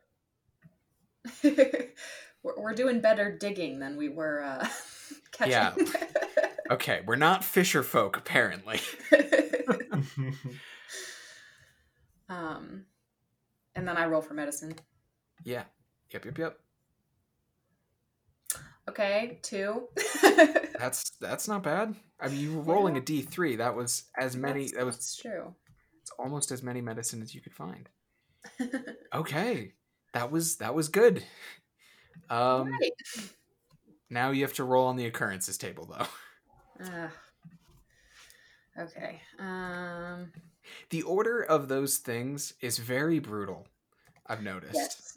[1.45, 4.67] we're, we're doing better digging than we were uh,
[5.31, 5.53] catching.
[5.53, 5.75] Yeah.
[6.73, 8.81] Okay, we're not fisher folk, apparently.
[12.29, 12.87] um,
[13.77, 14.75] and then I roll for medicine.
[15.45, 15.63] Yeah.
[16.13, 16.59] Yep, yep, yep.
[18.89, 19.89] Okay, two.
[20.79, 21.95] That's that's not bad.
[22.21, 23.01] I mean, you were rolling Yeah.
[23.01, 23.57] a D three.
[23.57, 24.65] That was as many.
[24.65, 25.55] That's, That was that's true.
[26.03, 27.89] it's almost as many medicine as you could find.
[29.15, 29.73] Okay,
[30.13, 31.25] that was that was good.
[32.31, 33.31] Um, Right.
[34.11, 36.07] now you have to roll on the occurrences table, though.
[36.85, 37.11] Ah.
[38.79, 39.21] okay.
[39.39, 40.33] Um.
[40.91, 43.67] The order of those things is very brutal.
[44.27, 44.75] I've noticed.
[44.75, 45.16] Yes.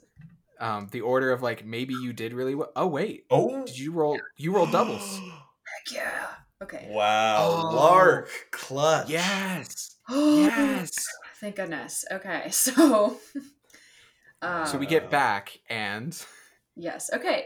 [0.60, 2.72] Um, the order of like maybe you did really well.
[2.76, 3.66] Oh wait, Oh.
[3.66, 4.20] did you roll?
[4.38, 5.20] You rolled doubles.
[5.20, 6.28] Heck yeah.
[6.62, 6.88] Okay.
[6.92, 7.38] wow.
[7.72, 7.76] Oh.
[7.76, 8.30] Lark.
[8.52, 9.10] Clutch.
[9.10, 9.96] yes.
[10.10, 10.92] Oh, Yes.
[11.40, 12.04] Thank goodness.
[12.12, 13.18] Okay, so.
[14.42, 16.22] Uh, So we get back and
[16.76, 17.10] Yes.
[17.14, 17.46] Okay.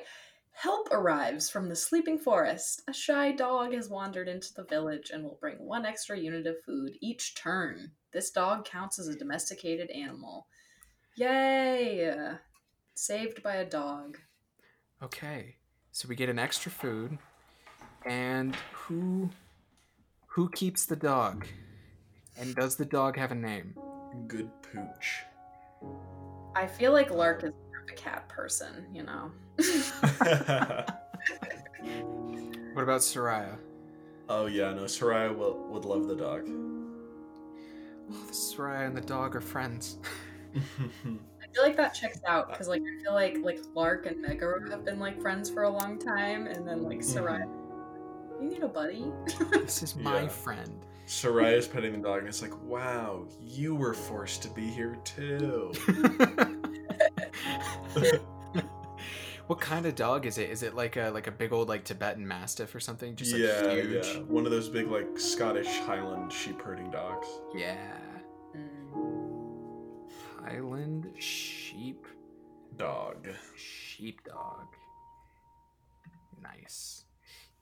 [0.55, 2.84] Help arrives from the sleeping forest.
[2.88, 6.61] A shy dog has wandered into the village and will bring one extra unit of
[6.64, 7.91] food each turn.
[8.11, 10.45] This dog counts as a domesticated animal.
[11.16, 12.14] Yay!
[12.96, 14.18] Saved by a dog.
[15.02, 15.56] okay.
[15.96, 17.20] So we get an extra food,
[18.04, 19.30] and who
[20.26, 21.46] who keeps the dog?
[22.39, 23.76] And does the dog have a name?
[24.28, 25.22] Good pooch.
[26.56, 27.52] I feel like Lark is
[27.91, 29.32] a cat person, you know?
[32.74, 33.58] What about Soraya?
[34.30, 36.48] oh yeah, no, Soraya will, would love the dog.
[38.12, 39.98] Oh, the Soraya and the dog are friends.
[41.54, 44.68] I feel like that checks out because, like, I feel like like Lark and Megara
[44.72, 47.20] have been like friends for a long time, and then like mm-hmm.
[47.20, 47.47] Soraya,
[48.41, 49.12] you need a buddy.
[49.51, 50.28] this is my Yeah.
[50.30, 50.84] friend.
[51.06, 55.74] Soraya's petting the dog and it's like, wow, you were forced to be here too.
[59.47, 60.49] what kind of dog is it?
[60.49, 63.16] Is it like a like a big old like Tibetan Mastiff or something?
[63.16, 64.08] Just like yeah, huge.
[64.08, 64.20] yeah.
[64.22, 67.28] One of those big like Scottish Highland sheep herding dogs.
[67.54, 67.76] Yeah.
[70.44, 70.50] Mm.
[70.52, 72.06] Highland sheep
[72.78, 73.28] Dog.
[73.56, 74.68] sheepdog.
[76.41, 77.06] Nice.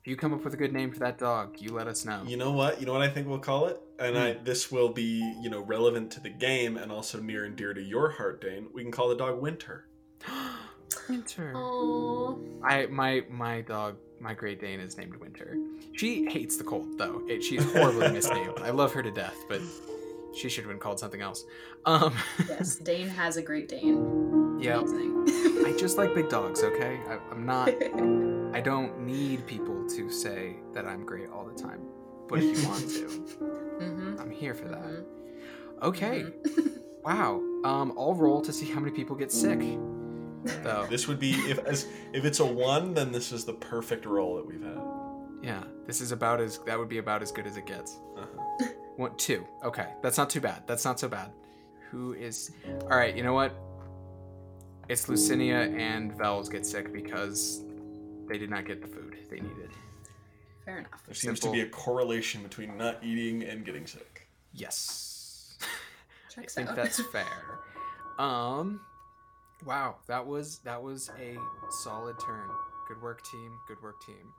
[0.01, 2.23] If you come up with a good name for that dog, you let us know.
[2.25, 2.79] You know what?
[2.79, 3.79] You know what I think we'll call it?
[3.99, 4.43] And I Hmm.
[4.43, 7.81] this will be, you know, relevant to the game and also near and dear to
[7.81, 8.67] your heart, Dane.
[8.73, 9.85] We can call the dog Winter.
[11.09, 11.53] Winter.
[11.55, 12.59] Aww.
[12.63, 15.55] I my my dog, my Great Dane is named Winter.
[15.93, 17.21] She hates the cold though.
[17.27, 18.57] It, she's horribly misnamed.
[18.61, 19.61] I love her to death, but
[20.33, 21.43] She should have been called something else.
[21.85, 22.13] Um,
[22.49, 24.57] Yes, Dane has a Great Dane.
[24.59, 24.81] yeah.
[25.65, 26.63] I just like big dogs.
[26.63, 27.69] Okay, I, I'm not.
[28.53, 31.81] I don't need people to say that I'm great all the time.
[32.27, 33.07] But if you want to,
[33.79, 34.83] hmm I'm here for that.
[34.83, 35.03] Mhm.
[35.83, 36.25] Okay.
[37.03, 37.41] Wow.
[37.63, 39.59] Um, I'll roll to see how many people get sick.
[40.61, 40.85] Though.
[40.87, 44.35] This would be if as if it's a one, then this is the perfect roll
[44.35, 44.79] that we've had.
[45.41, 45.63] Yeah.
[45.87, 47.97] This is about as that would be about as good as it gets.
[48.15, 48.67] Uh-huh.
[49.01, 49.47] One, two.
[49.63, 50.61] Okay, that's not too bad.
[50.67, 51.31] That's not so bad.
[51.89, 52.51] Who is?
[52.83, 53.17] All right.
[53.17, 53.51] You know what?
[54.89, 57.63] It's Lucinia and Vels get sick because
[58.29, 59.71] they did not get the food they needed.
[60.65, 61.01] Fair enough.
[61.07, 61.57] There seems Simple.
[61.57, 64.27] to be a correlation between not eating and getting sick.
[64.53, 65.57] Yes.
[66.37, 66.75] I think out.
[66.75, 67.25] that's fair.
[68.19, 68.81] Um,
[69.65, 71.37] wow, that was that was a
[71.83, 72.47] solid turn.
[72.87, 73.51] Good work, team.
[73.67, 74.31] Good work, team.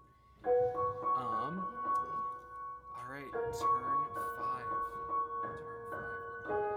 [0.47, 1.67] Um,
[2.95, 4.02] all right, turn
[6.49, 6.72] Thank you.